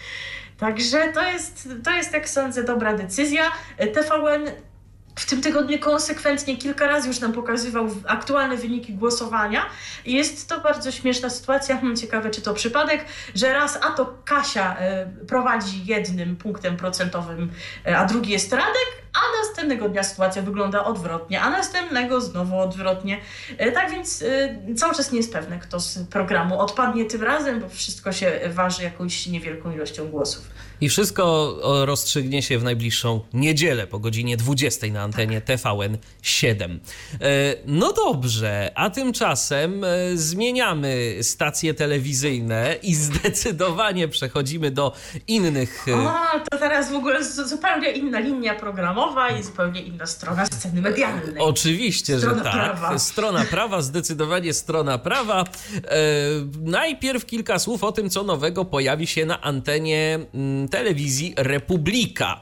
Także 0.57 1.13
to 1.13 1.23
jest, 1.23 1.69
to 1.83 1.91
jest, 1.91 2.13
jak 2.13 2.29
sądzę, 2.29 2.63
dobra 2.63 2.93
decyzja. 2.93 3.43
TVN 3.77 4.51
w 5.15 5.25
tym 5.25 5.41
tygodniu 5.41 5.79
konsekwentnie 5.79 6.57
kilka 6.57 6.87
razy 6.87 7.07
już 7.07 7.19
nam 7.19 7.33
pokazywał 7.33 7.89
aktualne 8.07 8.57
wyniki 8.57 8.93
głosowania 8.93 9.65
i 10.05 10.13
jest 10.13 10.49
to 10.49 10.61
bardzo 10.61 10.91
śmieszna 10.91 11.29
sytuacja. 11.29 11.75
Hmm, 11.75 11.95
ciekawe, 11.95 12.29
czy 12.29 12.41
to 12.41 12.53
przypadek, 12.53 13.05
że 13.35 13.53
raz 13.53 13.79
a 13.81 13.91
to 13.91 14.13
Kasia 14.25 14.77
e, 14.79 15.05
prowadzi 15.27 15.85
jednym 15.85 16.35
punktem 16.35 16.77
procentowym, 16.77 17.51
e, 17.85 17.97
a 17.97 18.05
drugi 18.05 18.31
jest 18.31 18.53
Radek, 18.53 18.87
a 19.13 19.47
następnego 19.47 19.89
dnia 19.89 20.03
sytuacja 20.03 20.41
wygląda 20.41 20.83
odwrotnie, 20.85 21.41
a 21.41 21.49
następnego 21.49 22.21
znowu 22.21 22.59
odwrotnie. 22.59 23.19
E, 23.57 23.71
tak 23.71 23.91
więc 23.91 24.23
cały 24.77 24.95
czas 24.95 25.11
nie 25.11 25.17
jest 25.17 25.33
pewne, 25.33 25.59
kto 25.59 25.79
z 25.79 25.99
programu 25.99 26.59
odpadnie 26.59 27.05
tym 27.05 27.23
razem, 27.23 27.59
bo 27.59 27.69
wszystko 27.69 28.11
się 28.11 28.39
waży 28.49 28.83
jakąś 28.83 29.27
niewielką 29.27 29.71
ilością 29.71 30.07
głosów. 30.07 30.68
I 30.81 30.89
wszystko 30.89 31.55
rozstrzygnie 31.85 32.41
się 32.41 32.59
w 32.59 32.63
najbliższą 32.63 33.21
niedzielę 33.33 33.87
po 33.87 33.99
godzinie 33.99 34.37
20 34.37 34.87
na 34.87 35.01
antenie 35.01 35.41
TVN 35.41 35.97
7. 36.21 36.79
E, 37.13 37.19
No 37.65 37.93
dobrze, 37.93 38.71
a 38.75 38.89
tymczasem 38.89 39.83
e, 39.83 39.87
zmieniamy 40.17 41.17
stacje 41.21 41.73
telewizyjne 41.73 42.75
i 42.83 42.95
zdecydowanie 42.95 44.07
przechodzimy 44.07 44.71
do 44.71 44.93
innych. 45.27 45.85
e, 45.87 45.93
O, 45.93 46.11
to 46.51 46.57
teraz 46.57 46.91
w 46.91 46.95
ogóle 46.95 47.23
zupełnie 47.23 47.91
inna 47.91 48.19
linia 48.19 48.55
programowa 48.55 49.29
i 49.29 49.43
zupełnie 49.43 49.81
inna 49.81 50.05
strona 50.05 50.45
sceny 50.45 50.81
medialnej. 50.81 51.35
Oczywiście, 51.39 52.17
Strona 52.17 52.37
że 52.37 52.43
tak. 52.43 52.53
prawa. 52.53 52.99
Strona 52.99 53.45
prawa, 53.51 53.81
zdecydowanie 53.81 54.53
strona 54.53 54.97
prawa. 54.97 55.43
Najpierw 56.61 57.25
kilka 57.25 57.59
słów 57.59 57.83
o 57.83 57.91
tym, 57.91 58.09
co 58.09 58.23
nowego 58.23 58.65
pojawi 58.65 59.07
się 59.07 59.25
na 59.25 59.41
antenie 59.41 60.19
mm, 60.33 60.68
telewizji 60.69 61.33
Republika. 61.37 62.41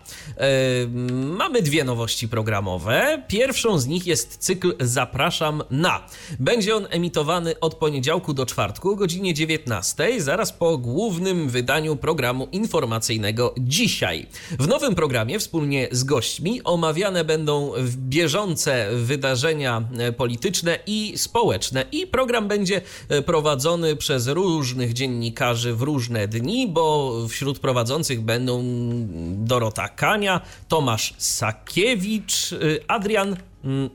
Mamy 1.11 1.61
dwie 1.61 1.83
nowości 1.83 2.27
programowe. 2.27 3.23
Pierwszą 3.27 3.79
z 3.79 3.87
nich 3.87 4.07
jest 4.07 4.37
cykl 4.37 4.75
Zapraszam 4.79 5.63
na. 5.71 6.05
Będzie 6.39 6.75
on 6.75 6.87
emitowany 6.89 7.59
od 7.59 7.75
poniedziałku 7.75 8.33
do 8.33 8.45
czwartku 8.45 8.91
o 8.91 8.95
godzinie 8.95 9.33
19, 9.33 10.21
zaraz 10.21 10.53
po 10.53 10.77
głównym 10.77 11.49
wydaniu 11.49 11.95
programu 11.95 12.47
informacyjnego 12.51 13.55
dzisiaj. 13.57 14.27
W 14.59 14.67
nowym 14.67 14.95
programie 14.95 15.39
wspólnie 15.39 15.87
z 15.91 16.03
gośćmi 16.03 16.63
omawiane 16.63 17.25
będą 17.25 17.71
bieżące 17.97 18.89
wydarzenia 18.95 19.83
polityczne 20.17 20.79
i 20.87 21.13
społeczne 21.17 21.85
i 21.91 22.07
program 22.07 22.47
będzie 22.47 22.81
prowadzony 23.25 23.95
przez 23.95 24.27
różnych 24.27 24.93
dziennikarzy 24.93 25.73
w 25.73 25.81
różne 25.81 26.27
dni, 26.27 26.67
bo 26.67 27.13
wśród 27.29 27.59
prowadzących 27.59 28.16
będą 28.21 28.63
Dorota 29.45 29.89
Kania, 29.89 30.41
Tomasz 30.67 31.13
Sakiewicz, 31.17 32.55
Adrian 32.87 33.35
mm, 33.63 33.89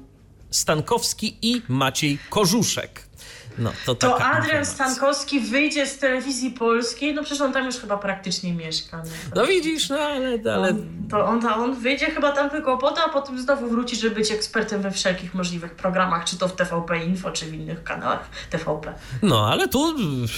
Stankowski 0.51 1.39
i 1.43 1.63
Maciej 1.69 2.19
Korzuszek. 2.31 3.12
No, 3.59 3.73
to, 3.87 3.95
to 3.95 4.25
Adrian. 4.25 4.67
Stankowski 4.67 5.41
wyjdzie 5.41 5.87
z 5.87 5.99
telewizji 5.99 6.51
polskiej, 6.51 7.15
no 7.15 7.23
przecież 7.23 7.41
on 7.41 7.53
tam 7.53 7.67
już 7.67 7.77
chyba 7.77 7.97
praktycznie 7.97 8.55
mieszka. 8.55 9.03
No, 9.35 9.43
no 9.43 9.47
widzisz, 9.47 9.89
no 9.89 9.97
ale... 9.97 10.39
ale... 10.55 10.69
On, 10.69 11.07
to 11.11 11.25
on, 11.25 11.47
on 11.47 11.75
wyjdzie 11.75 12.07
chyba 12.07 12.33
tam 12.33 12.51
tylko 12.51 12.79
po 12.79 12.91
to, 12.91 13.05
a 13.05 13.09
potem 13.09 13.41
znowu 13.41 13.69
wróci, 13.69 13.97
żeby 13.97 14.15
być 14.15 14.31
ekspertem 14.31 14.83
we 14.83 14.91
wszelkich 14.91 15.35
możliwych 15.35 15.75
programach, 15.75 16.25
czy 16.25 16.39
to 16.39 16.49
w 16.49 16.57
TVP 16.57 17.05
Info, 17.05 17.31
czy 17.31 17.47
w 17.47 17.55
innych 17.55 17.85
kanałach 17.85 18.31
TVP. 18.51 18.95
No, 19.23 19.49
ale 19.49 19.69
tu, 19.69 19.95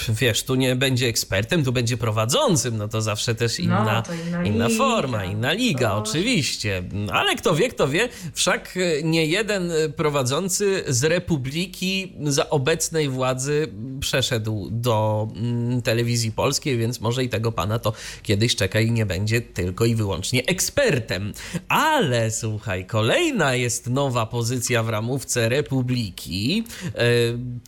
wiesz, 0.09 0.43
tu 0.43 0.55
nie 0.55 0.75
będzie 0.75 1.07
ekspertem, 1.07 1.63
tu 1.63 1.71
będzie 1.71 1.97
prowadzącym, 1.97 2.77
no 2.77 2.87
to 2.87 3.01
zawsze 3.01 3.35
też 3.35 3.59
inna, 3.59 4.03
no, 4.07 4.15
inna, 4.27 4.43
inna 4.43 4.69
forma, 4.77 5.25
inna 5.25 5.53
liga, 5.53 5.89
to... 5.89 5.97
oczywiście. 5.97 6.83
Ale 7.13 7.35
kto 7.35 7.55
wie, 7.55 7.69
kto 7.69 7.87
wie, 7.87 8.09
wszak 8.33 8.75
nie 9.03 9.25
jeden 9.25 9.71
prowadzący 9.95 10.83
z 10.87 11.03
Republiki 11.03 12.13
za 12.23 12.49
obecnej 12.49 13.04
władzy 13.09 13.67
przeszedł 13.99 14.69
do 14.71 15.27
mm, 15.35 15.81
telewizji 15.81 16.31
polskiej, 16.31 16.77
więc 16.77 17.01
może 17.01 17.23
i 17.23 17.29
tego 17.29 17.51
pana 17.51 17.79
to 17.79 17.93
kiedyś 18.23 18.55
czeka 18.55 18.79
i 18.79 18.91
nie 18.91 19.05
będzie 19.05 19.41
tylko 19.41 19.85
i 19.85 19.95
wyłącznie 19.95 20.45
ekspertem. 20.45 21.33
Ale 21.67 22.31
słuchaj, 22.31 22.85
kolejna 22.85 23.55
jest 23.55 23.89
nowa 23.89 24.25
pozycja 24.25 24.83
w 24.83 24.89
ramówce 24.89 25.49
Republiki. 25.49 26.63
E, 26.95 27.01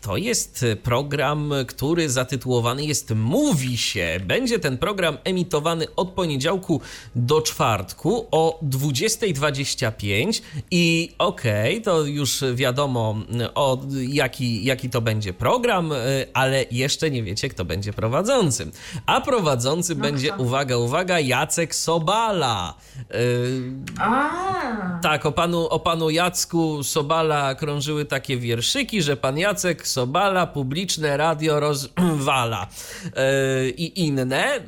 to 0.01 0.17
jest 0.17 0.65
program, 0.83 1.53
który 1.67 2.09
zatytułowany 2.09 2.85
jest 2.85 3.13
Mówi 3.15 3.77
się. 3.77 4.19
Będzie 4.25 4.59
ten 4.59 4.77
program 4.77 5.17
emitowany 5.23 5.95
od 5.95 6.09
poniedziałku 6.09 6.81
do 7.15 7.41
czwartku 7.41 8.27
o 8.31 8.59
20.25 8.63 10.41
i 10.71 11.09
okej, 11.17 11.71
okay, 11.73 11.81
to 11.81 12.05
już 12.05 12.43
wiadomo 12.55 13.15
o 13.55 13.81
jaki, 14.09 14.65
jaki 14.65 14.89
to 14.89 15.01
będzie 15.01 15.26
będzie 15.27 15.39
program, 15.39 15.91
y, 15.91 16.27
ale 16.33 16.65
jeszcze 16.71 17.11
nie 17.11 17.23
wiecie, 17.23 17.49
kto 17.49 17.65
będzie 17.65 17.93
prowadzącym. 17.93 18.71
A 19.05 19.21
prowadzący 19.21 19.95
no 19.95 20.01
będzie, 20.01 20.29
kto? 20.29 20.43
uwaga, 20.43 20.77
uwaga, 20.77 21.19
Jacek 21.19 21.75
Sobala. 21.75 22.73
Y, 23.15 23.71
A. 23.99 24.99
Tak, 25.01 25.25
o 25.25 25.31
panu, 25.31 25.67
o 25.67 25.79
panu 25.79 26.09
Jacku 26.09 26.83
Sobala 26.83 27.55
krążyły 27.55 28.05
takie 28.05 28.37
wierszyki, 28.37 29.01
że 29.01 29.17
pan 29.17 29.37
Jacek 29.37 29.87
Sobala 29.87 30.47
publiczne 30.47 31.17
radio 31.17 31.59
rozwala 31.59 32.67
y, 33.05 33.69
i 33.69 34.05
inne. 34.05 34.59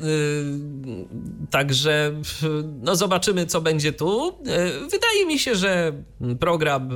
Także 1.49 2.11
no 2.81 2.95
zobaczymy, 2.95 3.45
co 3.45 3.61
będzie 3.61 3.93
tu. 3.93 4.37
Wydaje 4.91 5.25
mi 5.25 5.39
się, 5.39 5.55
że 5.55 5.93
program 6.39 6.89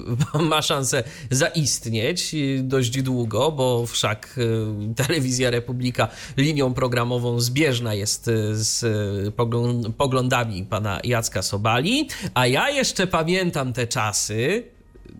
ma 0.50 0.62
szansę 0.62 1.04
zaistnieć 1.30 2.34
dość 2.62 3.02
długo, 3.02 3.09
bo 3.56 3.86
wszak 3.86 4.38
y, 4.38 4.94
telewizja 4.94 5.50
Republika 5.50 6.08
linią 6.36 6.74
programową 6.74 7.40
zbieżna 7.40 7.94
jest 7.94 8.28
y, 8.28 8.64
z 8.64 8.82
y, 8.82 9.92
poglądami 9.96 10.64
pana 10.64 11.00
Jacka 11.04 11.42
Sobali, 11.42 12.08
a 12.34 12.46
ja 12.46 12.70
jeszcze 12.70 13.06
pamiętam 13.06 13.72
te 13.72 13.86
czasy, 13.86 14.64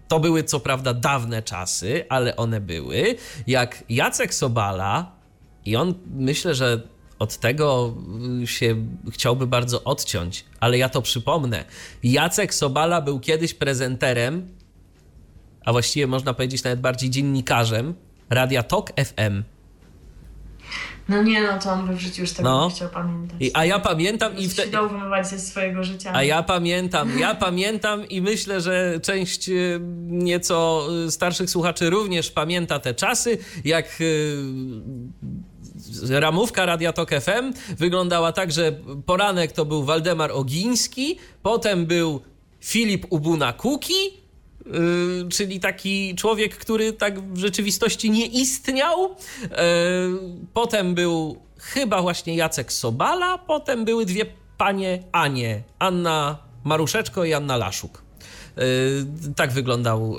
to 0.09 0.21
były 0.21 0.45
co 0.45 0.61
prawda 0.61 0.95
dawne 0.95 1.43
czasy, 1.43 2.05
ale 2.09 2.37
one 2.37 2.61
były, 2.61 3.17
jak 3.47 3.85
Jacek 3.89 4.35
Sobala 4.35 5.13
i 5.65 5.77
on 5.77 5.95
myślę, 6.17 6.55
że 6.55 6.83
od 7.19 7.37
tego 7.37 7.95
się 8.45 8.87
chciałby 9.13 9.47
bardzo 9.47 9.85
odciąć, 9.85 10.45
ale 10.61 10.79
ja 10.79 10.89
to 10.89 11.03
przypomnę. 11.03 11.65
Jacek 12.03 12.55
Sobala 12.55 13.01
był 13.01 13.21
kiedyś 13.21 13.55
prezenterem 13.55 14.60
a 15.65 15.73
właściwie 15.73 16.07
można 16.07 16.35
powiedzieć 16.35 16.65
nawet 16.65 16.81
bardziej 16.81 17.11
dziennikarzem 17.11 17.95
Radia 18.31 18.63
Tok 18.63 18.93
FM. 18.97 19.43
No 21.11 21.23
nie, 21.23 21.43
no 21.43 21.59
to 21.59 21.71
on 21.71 21.97
w 21.97 22.01
życiu 22.01 22.21
już 22.21 22.33
tego 22.33 22.49
no. 22.49 22.65
nie 22.65 22.75
chciał 22.75 22.89
pamiętać. 22.89 23.37
I, 23.41 23.51
a 23.55 23.65
ja 23.65 23.79
pamiętam 23.79 24.37
i 24.37 24.49
wtedy... 24.49 24.71
Dał 24.71 24.89
wymywać 24.89 25.27
ze 25.27 25.39
swojego 25.39 25.85
życia. 25.85 26.13
A 26.15 26.23
ja 26.23 26.43
pamiętam, 26.43 27.19
ja 27.19 27.35
pamiętam 27.35 28.09
i 28.09 28.23
myślę, 28.23 28.61
że 28.61 29.01
część 29.03 29.49
y, 29.49 29.81
nieco 30.07 30.89
starszych 31.09 31.51
słuchaczy 31.51 31.91
również 31.91 32.31
pamięta 32.31 32.79
te 32.79 32.95
czasy, 32.95 33.39
jak 33.65 34.01
y, 34.01 34.37
ramówka 36.11 36.67
Radia 36.67 36.93
Tok 36.93 37.11
FM 37.11 37.53
wyglądała 37.79 38.33
tak, 38.33 38.53
że 38.53 38.73
poranek 39.07 39.53
to 39.53 39.65
był 39.65 39.85
Waldemar 39.85 40.33
Ogiński, 40.33 41.19
potem 41.43 41.87
był 41.87 42.21
Filip 42.61 43.07
Ubuna 43.11 43.53
Kuki, 43.53 44.20
Yy, 44.67 45.29
czyli 45.31 45.61
taki 45.61 46.15
człowiek, 46.15 46.57
który 46.57 46.93
tak 46.93 47.21
w 47.21 47.39
rzeczywistości 47.39 48.11
nie 48.11 48.27
istniał. 48.27 49.17
Yy, 49.43 49.49
potem 50.55 50.95
był 50.95 51.37
chyba 51.59 52.03
właśnie 52.03 52.37
Jacek 52.37 52.73
Sobala, 52.73 53.39
potem 53.39 53.85
były 53.85 54.07
dwie 54.07 54.27
panie 54.59 55.03
Anie, 55.13 55.63
Anna 55.79 56.39
Maruszeczko 56.65 57.25
i 57.25 57.33
Anna 57.33 57.57
Laszuk. 57.57 58.03
Yy, 58.57 58.63
tak 59.37 59.53
wyglądał 59.53 60.17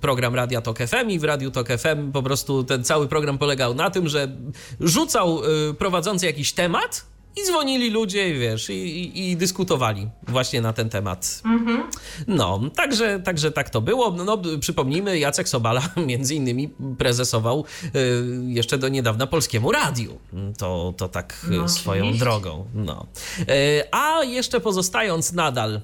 program 0.00 0.34
Radia 0.34 0.60
Tok 0.60 0.78
FM 0.78 1.10
i 1.10 1.18
w 1.18 1.24
Radiu 1.24 1.50
Tok 1.50 1.68
FM 1.68 2.12
po 2.12 2.22
prostu 2.22 2.64
ten 2.64 2.84
cały 2.84 3.08
program 3.08 3.38
polegał 3.38 3.74
na 3.74 3.90
tym, 3.90 4.08
że 4.08 4.36
rzucał 4.80 5.40
prowadzący 5.78 6.26
jakiś 6.26 6.52
temat, 6.52 7.11
i 7.36 7.46
dzwonili 7.46 7.90
ludzie, 7.90 8.34
wiesz, 8.34 8.70
i, 8.70 8.72
i, 8.72 9.30
i 9.30 9.36
dyskutowali 9.36 10.08
właśnie 10.28 10.60
na 10.60 10.72
ten 10.72 10.88
temat. 10.88 11.42
Mhm. 11.44 11.82
No, 12.26 12.60
także, 12.76 13.20
także 13.20 13.52
tak 13.52 13.70
to 13.70 13.80
było. 13.80 14.10
No, 14.10 14.24
no, 14.24 14.38
przypomnijmy, 14.60 15.18
Jacek 15.18 15.48
Sobala 15.48 15.82
między 16.06 16.34
innymi 16.34 16.68
prezesował 16.98 17.64
y, 17.84 18.22
jeszcze 18.46 18.78
do 18.78 18.88
niedawna 18.88 19.26
Polskiemu 19.26 19.72
Radiu. 19.72 20.18
To, 20.58 20.94
to 20.96 21.08
tak 21.08 21.46
no, 21.50 21.68
swoją 21.68 22.02
oczywiście. 22.02 22.24
drogą. 22.24 22.66
No. 22.74 23.06
Y, 23.40 23.44
a 23.90 24.24
jeszcze 24.24 24.60
pozostając 24.60 25.32
nadal 25.32 25.80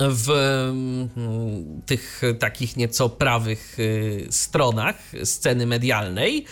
w 0.00 0.30
mm, 0.30 1.82
tych 1.86 2.22
takich 2.38 2.76
nieco 2.76 3.08
prawych 3.08 3.78
y, 3.78 4.26
stronach 4.30 4.96
sceny 5.24 5.66
medialnej, 5.66 6.38
y, 6.38 6.44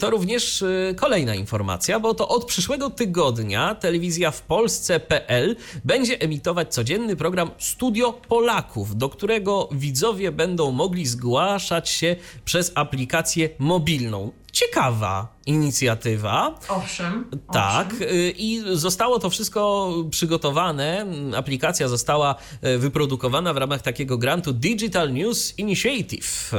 to 0.00 0.10
również 0.10 0.62
y, 0.62 0.94
kolejna 0.96 1.34
informacja, 1.34 2.00
bo 2.00 2.14
to 2.14 2.28
od 2.28 2.44
przyszłego 2.44 2.90
tygodnia 2.90 3.74
telewizja 3.74 4.30
w 4.30 4.42
Polsce.pl 4.42 5.56
będzie 5.84 6.20
emitować 6.20 6.74
codzienny 6.74 7.16
program 7.16 7.50
Studio 7.58 8.12
Polaków, 8.12 8.96
do 8.96 9.08
którego 9.08 9.68
widzowie 9.72 10.32
będą 10.32 10.70
mogli 10.70 11.06
zgłaszać 11.06 11.88
się 11.88 12.16
przez 12.44 12.72
aplikację 12.74 13.48
mobilną 13.58 14.32
ciekawa 14.56 15.36
inicjatywa. 15.46 16.58
Owszem. 16.68 17.30
Tak. 17.52 17.86
Owszem. 17.92 18.08
Y, 18.08 18.34
I 18.36 18.62
zostało 18.72 19.18
to 19.18 19.30
wszystko 19.30 19.92
przygotowane. 20.10 21.06
Aplikacja 21.36 21.88
została 21.88 22.34
y, 22.64 22.78
wyprodukowana 22.78 23.54
w 23.54 23.56
ramach 23.56 23.82
takiego 23.82 24.18
grantu 24.18 24.52
Digital 24.52 25.12
News 25.12 25.58
Initiative. 25.58 26.52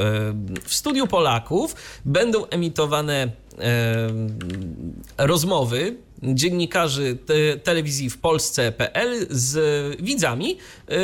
W 0.63 0.73
studiu 0.75 1.07
Polaków 1.07 1.75
będą 2.05 2.45
emitowane 2.45 2.96
rozmowy 5.17 5.97
dziennikarzy 6.23 7.17
te, 7.25 7.57
telewizji 7.57 8.09
w 8.09 8.17
Polsce.pl 8.17 9.27
z 9.29 9.57
widzami, 10.01 10.57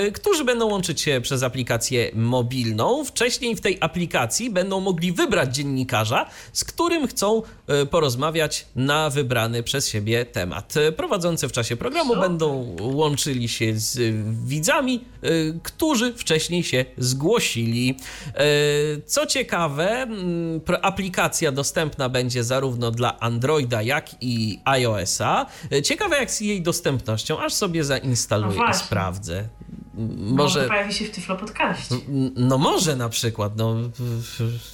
y, 0.07 0.11
którzy 0.11 0.43
będą 0.43 0.65
łączyć 0.65 1.01
się 1.01 1.21
przez 1.21 1.43
aplikację 1.43 2.11
mobilną. 2.13 3.05
Wcześniej 3.05 3.55
w 3.55 3.61
tej 3.61 3.77
aplikacji 3.81 4.49
będą 4.49 4.79
mogli 4.79 5.11
wybrać 5.11 5.55
dziennikarza, 5.55 6.29
z 6.53 6.63
którym 6.63 7.07
chcą 7.07 7.41
y, 7.81 7.85
porozmawiać 7.85 8.65
na 8.75 9.09
wybrany 9.09 9.63
przez 9.63 9.87
siebie 9.87 10.25
temat. 10.25 10.73
Prowadzący 10.97 11.47
w 11.47 11.51
czasie 11.51 11.75
programu 11.75 12.15
będą 12.15 12.75
łączyli 12.81 13.49
się 13.49 13.73
z 13.75 14.15
widzami, 14.45 15.05
y, 15.23 15.59
którzy 15.63 16.13
wcześniej 16.13 16.63
się 16.63 16.85
zgłosili. 16.97 17.95
Co 19.05 19.25
ciekawe, 19.25 20.07
aplikacja 20.81 21.51
dostępna 21.51 22.09
będzie 22.09 22.43
zarówno 22.43 22.91
dla 22.91 23.19
Androida, 23.19 23.81
jak 23.81 24.09
i 24.21 24.59
iOS 24.65 25.02
iOS-a. 25.03 25.45
Ciekawe 25.83 26.17
jak 26.17 26.31
z 26.31 26.41
jej 26.41 26.61
dostępnością, 26.61 27.39
aż 27.39 27.53
sobie 27.53 27.83
zainstaluję 27.83 28.59
No 28.59 28.71
i 28.71 28.73
sprawdzę. 28.73 29.47
Może 30.17 30.59
Może, 30.59 30.67
pojawi 30.67 30.93
się 30.93 31.05
w 31.05 31.11
Tyflo 31.11 31.35
Podcaście. 31.35 31.95
no 32.35 32.57
może 32.57 32.95
na 32.95 33.09
przykład, 33.09 33.57
no 33.57 33.75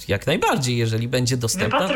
jak 0.08 0.26
najbardziej, 0.26 0.76
jeżeli 0.76 1.08
będzie 1.08 1.36
dostępna. 1.36 1.88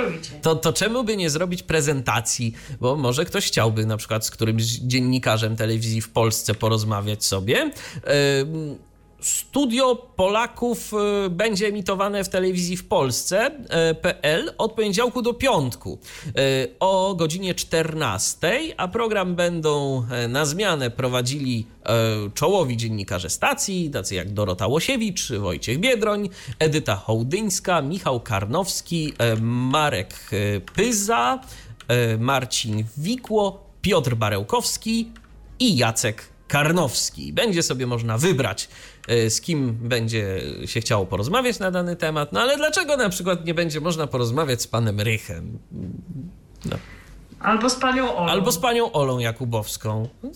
To, 0.42 0.56
to 0.56 0.72
czemu 0.72 1.04
by 1.04 1.16
nie 1.16 1.30
zrobić 1.30 1.62
prezentacji? 1.62 2.54
Bo 2.80 2.96
może 2.96 3.24
ktoś 3.24 3.46
chciałby 3.46 3.86
na 3.86 3.96
przykład 3.96 4.26
z 4.26 4.30
którymś 4.30 4.62
dziennikarzem 4.64 5.56
telewizji 5.56 6.00
w 6.00 6.08
Polsce 6.08 6.54
porozmawiać 6.54 7.24
sobie. 7.24 7.70
Ym, 8.40 8.78
Studio 9.24 9.96
Polaków 10.16 10.92
y, 11.26 11.30
będzie 11.30 11.66
emitowane 11.66 12.24
w 12.24 12.28
telewizji 12.28 12.76
w 12.76 12.88
Polsce 12.88 13.50
y, 14.46 14.56
od 14.58 14.72
poniedziałku 14.72 15.22
do 15.22 15.34
piątku 15.34 15.98
y, 16.26 16.32
o 16.80 17.14
godzinie 17.14 17.54
14, 17.54 18.60
a 18.76 18.88
program 18.88 19.34
będą 19.34 20.04
na 20.28 20.46
zmianę 20.46 20.90
prowadzili 20.90 21.66
czołowi 22.34 22.76
dziennikarze 22.76 23.30
stacji, 23.30 23.90
tacy 23.90 24.14
jak 24.14 24.32
Dorota 24.32 24.66
Łosiewicz, 24.66 25.32
Wojciech 25.32 25.80
Biedroń, 25.80 26.28
Edyta 26.58 26.96
Hołdyńska, 26.96 27.82
Michał 27.82 28.20
Karnowski, 28.20 29.12
Marek 29.40 30.30
Pyza, 30.74 31.40
Marcin 32.18 32.84
Wikło, 32.96 33.64
Piotr 33.82 34.14
Barełkowski 34.14 35.10
i 35.58 35.76
Jacek 35.76 36.33
Karnowski. 36.48 37.32
Będzie 37.32 37.62
sobie 37.62 37.86
można 37.86 38.18
wybrać, 38.18 38.68
y, 39.10 39.30
z 39.30 39.40
kim 39.40 39.72
będzie 39.72 40.40
się 40.66 40.80
chciało 40.80 41.06
porozmawiać 41.06 41.58
na 41.58 41.70
dany 41.70 41.96
temat. 41.96 42.32
No 42.32 42.40
ale 42.40 42.56
dlaczego 42.56 42.96
na 42.96 43.08
przykład 43.08 43.44
nie 43.44 43.54
będzie 43.54 43.80
można 43.80 44.06
porozmawiać 44.06 44.62
z 44.62 44.66
panem 44.66 45.00
Rychem? 45.00 45.58
No. 46.64 46.76
Albo 47.44 47.70
z 47.70 47.74
panią 47.74 48.16
Olą. 48.16 48.28
Albo 48.28 48.52
z 48.52 48.58
panią 48.58 48.92
Olą 48.92 49.18
Jakubowską. 49.18 50.08
No, 50.22 50.30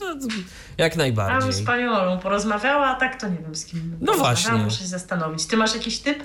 jak 0.79 0.93
Albo 0.93 0.95
z 0.95 0.97
najbardziej. 0.97 1.65
panią 1.67 1.93
Olą 1.93 2.19
porozmawiała, 2.19 2.87
a 2.87 2.95
tak 2.95 3.21
to 3.21 3.29
nie 3.29 3.37
wiem 3.37 3.55
z 3.55 3.65
kim. 3.67 3.97
No 4.01 4.15
właśnie. 4.15 4.53
Muszę 4.53 4.79
się 4.79 4.87
zastanowić. 4.87 5.47
Ty 5.47 5.57
masz 5.57 5.75
jakiś 5.75 5.99
typ? 5.99 6.19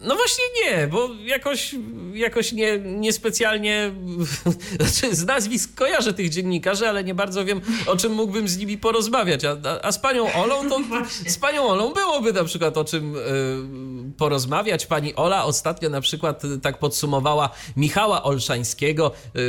No 0.00 0.14
właśnie 0.14 0.44
nie, 0.64 0.86
bo 0.86 1.08
jakoś, 1.24 1.74
jakoś 2.14 2.52
nie, 2.52 2.78
niespecjalnie 2.78 3.92
znaczy 4.80 5.16
z 5.16 5.24
nazwisk 5.24 5.74
kojarzę 5.74 6.12
tych 6.12 6.28
dziennikarzy, 6.28 6.88
ale 6.88 7.04
nie 7.04 7.14
bardzo 7.14 7.44
wiem, 7.44 7.60
o 7.86 7.96
czym 7.96 8.12
mógłbym 8.12 8.48
z 8.48 8.56
nimi 8.56 8.78
porozmawiać. 8.78 9.44
A, 9.44 9.50
a, 9.50 9.86
a 9.86 9.92
z 9.92 9.98
panią 9.98 10.32
Olą 10.32 10.68
to 10.68 10.78
z 11.26 11.38
panią 11.38 11.62
Olą 11.62 11.92
byłoby 11.92 12.32
na 12.32 12.44
przykład 12.44 12.76
o 12.76 12.84
czym 12.84 13.16
y, 13.16 14.12
porozmawiać. 14.16 14.86
Pani 14.86 15.14
Ola 15.14 15.44
ostatnio 15.44 15.90
na 15.90 16.00
przykład 16.00 16.44
y, 16.44 16.60
tak 16.60 16.78
podsumowała 16.78 17.50
Michała 17.76 18.22
Olszańskiego 18.22 19.12
y, 19.36 19.40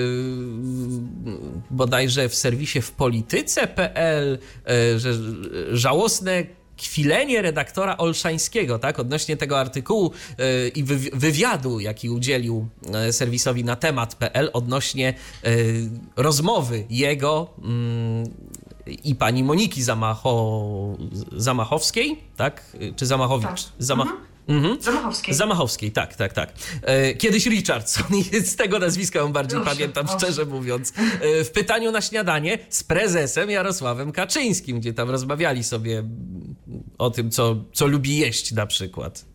bodajże 1.71 2.29
w 2.29 2.36
serwisie 2.36 2.81
w 2.81 2.91
polityce.pl, 2.91 4.39
y, 4.93 4.99
że 4.99 5.13
żałosne 5.71 6.43
kwilenie 6.77 7.41
redaktora 7.41 7.97
Olszańskiego, 7.97 8.79
tak, 8.79 8.99
odnośnie 8.99 9.38
tego 9.38 9.59
artykułu 9.59 10.12
y, 10.65 10.67
i 10.69 10.83
wywi- 10.86 11.09
wywiadu, 11.13 11.79
jaki 11.79 12.09
udzielił 12.09 12.67
y, 13.09 13.13
serwisowi 13.13 13.63
na 13.63 13.75
temat.pl 13.75 14.49
odnośnie 14.53 15.13
rozmowy 16.15 16.86
jego 16.89 17.49
mm, 17.63 18.23
i 19.03 19.15
pani 19.15 19.43
Moniki 19.43 19.83
Zamacho, 19.83 20.97
Zamachowskiej, 21.36 22.19
tak, 22.38 22.77
czy 22.95 23.05
Zamachowicz? 23.05 23.63
Tak. 23.63 23.73
Zamach... 23.79 24.07
Mhm. 24.07 24.32
Zamachowskiej. 24.79 25.34
Zamachowskiej, 25.36 25.91
tak, 25.91 26.15
tak, 26.15 26.34
tak. 26.34 26.53
E, 26.82 27.13
Kiedyś 27.13 27.45
Richardson, 27.45 28.06
z 28.45 28.56
tego 28.56 28.79
nazwiska 28.79 29.19
ją 29.19 29.32
bardziej 29.34 29.60
Proszę, 29.60 29.75
pamiętam, 29.75 30.06
proszę. 30.06 30.19
szczerze 30.19 30.45
mówiąc. 30.45 30.93
E, 31.21 31.43
W 31.43 31.51
pytaniu 31.51 31.91
na 31.91 32.01
śniadanie 32.01 32.58
z 32.69 32.84
prezesem 32.84 33.49
Jarosławem 33.49 34.12
Kaczyńskim, 34.12 34.79
gdzie 34.79 34.93
tam 34.93 35.10
rozmawiali 35.10 35.63
sobie 35.63 36.03
o 36.97 37.10
tym, 37.10 37.32
co, 37.32 37.56
co 37.73 37.88
lubi 37.88 38.17
jeść 38.17 38.51
na 38.51 38.65
przykład. 38.65 39.25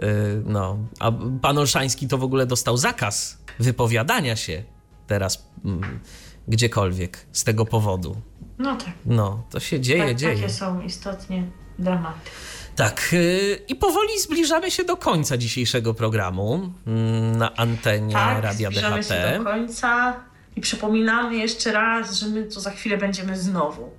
E, 0.00 0.06
No, 0.44 0.78
a 0.98 1.12
pan 1.42 1.58
Olszański 1.58 2.08
to 2.08 2.18
w 2.18 2.24
ogóle 2.24 2.46
dostał 2.46 2.76
zakaz 2.76 3.38
wypowiadania 3.60 4.36
się 4.36 4.62
teraz 5.06 5.44
mm, 5.64 6.00
gdziekolwiek 6.48 7.26
z 7.32 7.44
tego 7.44 7.64
powodu. 7.66 8.16
No 8.58 8.76
tak. 8.76 8.92
No, 9.06 9.42
to 9.50 9.60
się 9.60 9.80
dzieje, 9.80 10.04
tak 10.06 10.16
dzieje. 10.16 10.34
takie 10.36 10.50
są 10.52 10.80
istotnie 10.82 11.50
dramaty. 11.78 12.30
Tak, 12.76 13.08
yy, 13.12 13.60
i 13.68 13.74
powoli 13.74 14.20
zbliżamy 14.20 14.70
się 14.70 14.84
do 14.84 14.96
końca 14.96 15.36
dzisiejszego 15.36 15.94
programu 15.94 16.72
mm, 16.86 17.36
na 17.36 17.54
antenie 17.54 18.12
Tak, 18.12 18.42
Radia 18.42 18.70
zbliżamy 18.70 19.00
DHT. 19.02 19.08
się 19.08 19.38
do 19.38 19.44
końca 19.44 20.20
i 20.56 20.60
przypominamy 20.60 21.36
jeszcze 21.36 21.72
raz, 21.72 22.14
że 22.14 22.26
my 22.26 22.44
tu 22.44 22.60
za 22.60 22.70
chwilę 22.70 22.98
będziemy 22.98 23.38
znowu. 23.38 23.90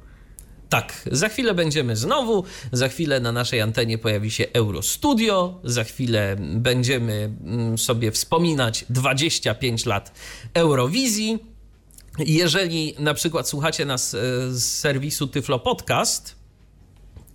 Tak, 0.69 1.01
za 1.11 1.29
chwilę 1.29 1.53
będziemy 1.53 1.95
znowu, 1.95 2.43
za 2.71 2.87
chwilę 2.89 3.19
na 3.19 3.31
naszej 3.31 3.61
antenie 3.61 3.97
pojawi 3.97 4.31
się 4.31 4.45
Eurostudio, 4.53 5.59
za 5.63 5.83
chwilę 5.83 6.35
będziemy 6.39 7.31
mm, 7.43 7.77
sobie 7.77 8.11
wspominać 8.11 8.85
25 8.89 9.85
lat 9.85 10.11
Eurowizji. 10.53 11.39
Jeżeli 12.19 12.95
na 12.99 13.13
przykład 13.13 13.49
słuchacie 13.49 13.85
nas 13.85 14.13
e, 14.13 14.17
z 14.51 14.79
serwisu 14.79 15.27
Tyflo 15.27 15.59
Podcast, 15.59 16.35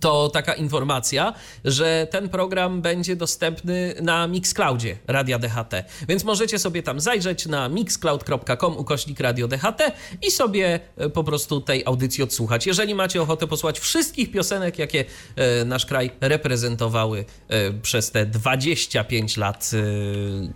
to 0.01 0.29
taka 0.29 0.53
informacja, 0.53 1.33
że 1.65 2.07
ten 2.11 2.29
program 2.29 2.81
będzie 2.81 3.15
dostępny 3.15 3.95
na 4.01 4.27
Mixcloudzie 4.27 4.97
Radia 5.07 5.39
DHT. 5.39 5.73
Więc 6.07 6.23
możecie 6.23 6.59
sobie 6.59 6.83
tam 6.83 6.99
zajrzeć 6.99 7.45
na 7.45 7.69
mixcloud.com 7.69 8.77
ukośnik 8.77 9.19
Radio 9.19 9.47
DHT 9.47 9.81
i 10.21 10.31
sobie 10.31 10.79
e, 10.97 11.09
po 11.09 11.23
prostu 11.23 11.61
tej 11.61 11.85
audycji 11.85 12.23
odsłuchać. 12.23 12.67
Jeżeli 12.67 12.95
macie 12.95 13.21
ochotę 13.21 13.47
posłuchać 13.47 13.79
wszystkich 13.79 14.31
piosenek, 14.31 14.79
jakie 14.79 15.05
e, 15.35 15.65
nasz 15.65 15.85
kraj 15.85 16.11
reprezentowały 16.21 17.25
e, 17.47 17.73
przez 17.73 18.11
te 18.11 18.25
25 18.25 19.37
lat, 19.37 19.71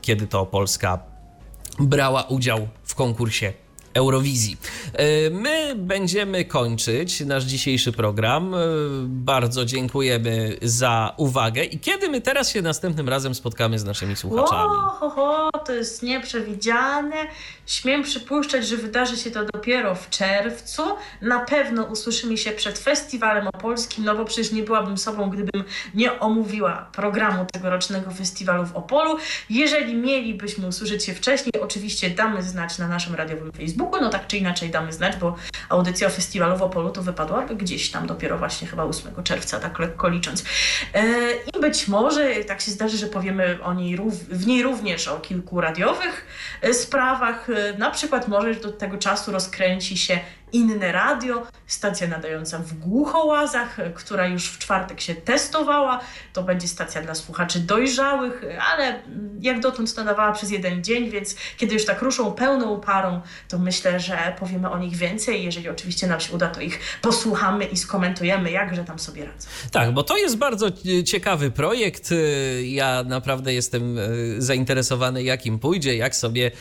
kiedy 0.02 0.28
to 0.28 0.46
Polska 0.46 1.00
brała 1.80 2.24
udział 2.24 2.68
w 2.84 2.96
konkursie 2.96 3.54
Eurowizji. 3.96 4.58
E, 4.94 5.30
My 5.30 5.74
będziemy 5.76 6.46
kończyć 6.46 7.20
nasz 7.20 7.44
dzisiejszy 7.44 7.92
program. 7.92 8.56
E, 8.56 8.58
Bardzo 9.08 9.66
dziękujemy 9.66 10.58
za 10.62 11.14
uwagę. 11.18 11.64
I 11.64 11.80
kiedy 11.80 12.10
my 12.10 12.22
teraz 12.22 12.52
się 12.52 12.62
następnym 12.62 13.10
razem 13.10 13.36
spotkamy 13.36 13.80
z 13.80 13.86
naszymi 13.86 14.16
słuchaczami? 14.16 14.76
O, 14.76 14.90
ho, 14.90 15.10
ho, 15.10 15.50
to 15.66 15.74
jest 15.74 16.04
nieprzewidziane. 16.04 17.16
Śmiem 17.66 18.04
przypuszczać, 18.04 18.68
że 18.68 18.78
wydarzy 18.78 19.18
się 19.18 19.32
to 19.32 19.46
dopiero 19.54 19.96
w 19.96 20.10
czerwcu. 20.10 20.84
Na 21.22 21.40
pewno 21.40 21.84
usłyszymy 21.84 22.38
się 22.38 22.52
przed 22.52 22.80
festiwalem 22.80 23.48
opolskim, 23.48 24.04
no 24.06 24.16
bo 24.16 24.26
przecież 24.26 24.52
nie 24.52 24.64
byłabym 24.64 24.98
sobą, 24.98 25.30
gdybym 25.30 25.64
nie 25.94 26.20
omówiła 26.20 26.90
programu 26.94 27.46
tegorocznego 27.54 28.12
festiwalu 28.12 28.66
w 28.66 28.76
Opolu. 28.76 29.18
Jeżeli 29.50 29.96
mielibyśmy 29.96 30.68
usłyszeć 30.68 31.06
się 31.06 31.14
wcześniej, 31.14 31.54
oczywiście 31.62 32.10
damy 32.10 32.44
znać 32.44 32.78
na 32.78 32.88
naszym 32.88 33.16
radiowym 33.16 33.52
Facebooku, 33.52 33.85
no 34.02 34.10
tak 34.10 34.28
czy 34.28 34.38
inaczej 34.38 34.70
damy 34.70 34.94
znać, 34.94 35.16
bo 35.18 35.36
audycja 35.70 36.08
o 36.08 36.10
festiwalu 36.10 36.58
w 36.58 36.62
Opolu 36.62 36.90
to 36.90 37.02
wypadłaby 37.02 37.56
gdzieś 37.56 37.92
tam 37.92 38.08
dopiero 38.08 38.38
właśnie 38.38 38.68
chyba 38.68 38.84
8 38.84 39.24
czerwca, 39.24 39.60
tak 39.60 39.80
lekko 39.80 40.10
licząc. 40.10 40.44
E, 40.94 41.04
I 41.56 41.60
być 41.62 41.88
może 41.88 42.36
tak 42.36 42.62
się 42.62 42.72
zdarzy, 42.72 42.98
że 42.98 43.08
powiemy 43.08 43.58
o 43.64 43.74
niej, 43.74 43.98
w 44.30 44.48
niej 44.48 44.64
również 44.64 45.08
o 45.08 45.20
kilku 45.20 45.62
radiowych 45.62 46.26
e, 46.62 46.74
sprawach. 46.74 47.50
E, 47.50 47.78
Na 47.78 47.92
przykład 47.92 48.28
może 48.28 48.56
do 48.56 48.72
tego 48.72 48.98
czasu 48.98 49.32
rozkręci 49.32 49.98
się 49.98 50.20
inne 50.56 50.92
radio, 50.92 51.48
stacja 51.68 52.08
nadająca 52.08 52.60
w 52.60 52.74
Głuchołazach, 52.74 53.78
która 53.96 54.28
już 54.28 54.50
w 54.50 54.60
czwartek 54.60 55.02
się 55.02 55.16
testowała. 55.16 56.00
To 56.34 56.44
będzie 56.44 56.68
stacja 56.68 57.02
dla 57.02 57.16
słuchaczy 57.16 57.60
dojrzałych, 57.60 58.42
ale 58.74 59.00
jak 59.42 59.60
dotąd 59.60 59.98
nadawała 59.98 60.32
przez 60.32 60.52
jeden 60.52 60.84
dzień, 60.84 61.10
więc 61.10 61.36
kiedy 61.58 61.74
już 61.74 61.86
tak 61.86 62.02
ruszą 62.02 62.32
pełną 62.32 62.80
parą, 62.82 63.22
to 63.48 63.60
myślę, 63.60 64.00
że 64.00 64.36
powiemy 64.40 64.70
o 64.70 64.78
nich 64.78 64.96
więcej. 64.96 65.44
Jeżeli 65.44 65.70
oczywiście 65.70 66.08
nam 66.08 66.20
się 66.20 66.34
uda, 66.34 66.48
to 66.48 66.62
ich 66.62 66.80
posłuchamy 67.02 67.66
i 67.66 67.78
skomentujemy, 67.78 68.52
jakże 68.52 68.84
tam 68.84 69.00
sobie 69.00 69.26
radzą. 69.26 69.48
Tak, 69.72 69.94
bo 69.94 70.04
to 70.04 70.18
jest 70.18 70.38
bardzo 70.38 70.68
e, 70.68 71.04
ciekawy 71.04 71.52
projekt. 71.52 72.12
E, 72.12 72.16
Ja 72.64 73.04
naprawdę 73.04 73.54
jestem 73.54 73.98
e, 73.98 74.02
zainteresowany, 74.38 75.24
jakim 75.24 75.60
pójdzie, 75.60 75.96
jak 75.96 76.16
sobie 76.16 76.52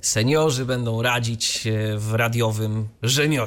seniorzy 0.00 0.64
będą 0.64 1.02
radzić 1.02 1.68
w 1.96 2.14
radiowym 2.14 2.88
rzemiośle. 3.02 3.41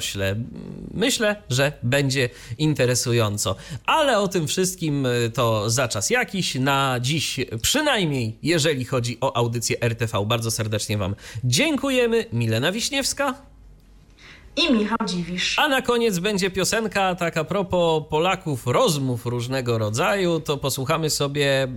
Myślę, 0.94 1.36
że 1.50 1.72
będzie 1.84 2.30
interesująco. 2.58 3.56
Ale 3.86 4.20
o 4.20 4.28
tym 4.28 4.48
wszystkim 4.48 5.06
e, 5.06 5.30
to 5.30 5.70
za 5.70 5.88
czas 5.88 6.10
jakiś. 6.10 6.56
Na 6.56 7.00
dziś 7.02 7.40
przynajmniej, 7.62 8.38
jeżeli 8.44 8.86
chodzi 8.86 9.18
o 9.22 9.38
audycję 9.38 9.82
RTV, 9.82 10.26
bardzo 10.26 10.52
serdecznie 10.52 10.98
Wam 10.98 11.16
dziękujemy. 11.44 12.26
Milena 12.34 12.72
Wiśniewska. 12.72 13.55
I 14.58 14.74
Michał 14.74 14.98
Dziwisz. 15.06 15.60
A 15.60 15.68
na 15.68 15.82
koniec 15.82 16.20
będzie 16.20 16.50
piosenka, 16.50 17.16
tak 17.16 17.38
a 17.38 17.44
propos 17.44 18.04
Polaków, 18.10 18.68
rozmów 18.68 19.26
różnego 19.26 19.78
rodzaju, 19.78 20.40
to 20.40 20.58
posłuchamy 20.58 21.10
sobie, 21.10 21.64
e, 21.64 21.68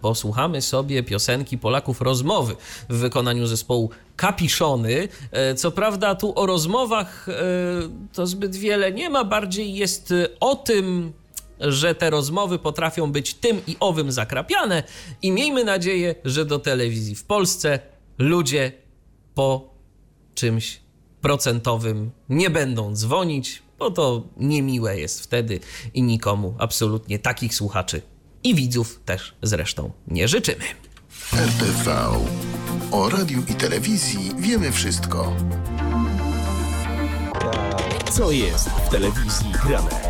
posłuchamy 0.00 0.62
sobie 0.62 1.02
piosenki 1.02 1.58
Polaków 1.58 2.00
rozmowy 2.00 2.56
w 2.88 2.96
wykonaniu 2.96 3.46
zespołu 3.46 3.90
Kapiszony. 4.16 5.08
E, 5.32 5.54
Co 5.54 5.70
prawda 5.70 6.14
tu 6.14 6.32
o 6.36 6.46
rozmowach 6.46 7.28
e, 7.28 7.32
to 8.12 8.26
zbyt 8.26 8.56
wiele 8.56 8.92
nie 8.92 9.10
ma, 9.10 9.24
bardziej 9.24 9.74
jest 9.74 10.14
o 10.40 10.56
tym, 10.56 11.12
że 11.60 11.94
te 11.94 12.10
rozmowy 12.10 12.58
potrafią 12.58 13.12
być 13.12 13.34
tym 13.34 13.60
i 13.66 13.76
owym 13.80 14.12
zakrapiane 14.12 14.82
i 15.22 15.30
miejmy 15.32 15.64
nadzieję, 15.64 16.14
że 16.24 16.44
do 16.44 16.58
telewizji 16.58 17.14
w 17.14 17.24
Polsce 17.24 17.78
ludzie 18.18 18.72
po 19.34 19.74
czymś 20.34 20.80
procentowym 21.20 22.10
nie 22.28 22.50
będą 22.50 22.94
dzwonić, 22.94 23.62
bo 23.78 23.90
to 23.90 24.24
niemiłe 24.36 25.00
jest 25.00 25.20
wtedy 25.20 25.60
i 25.94 26.02
nikomu 26.02 26.54
absolutnie 26.58 27.18
takich 27.18 27.54
słuchaczy 27.54 28.02
i 28.44 28.54
widzów 28.54 29.00
też 29.04 29.34
zresztą 29.42 29.92
nie 30.08 30.28
życzymy. 30.28 30.64
RTV. 31.32 32.06
O 32.90 33.10
radiu 33.10 33.42
i 33.48 33.54
telewizji 33.54 34.30
wiemy 34.38 34.72
wszystko. 34.72 35.36
Co 38.12 38.30
jest 38.30 38.68
w 38.68 38.88
telewizji 38.88 39.52
grane? 39.64 40.09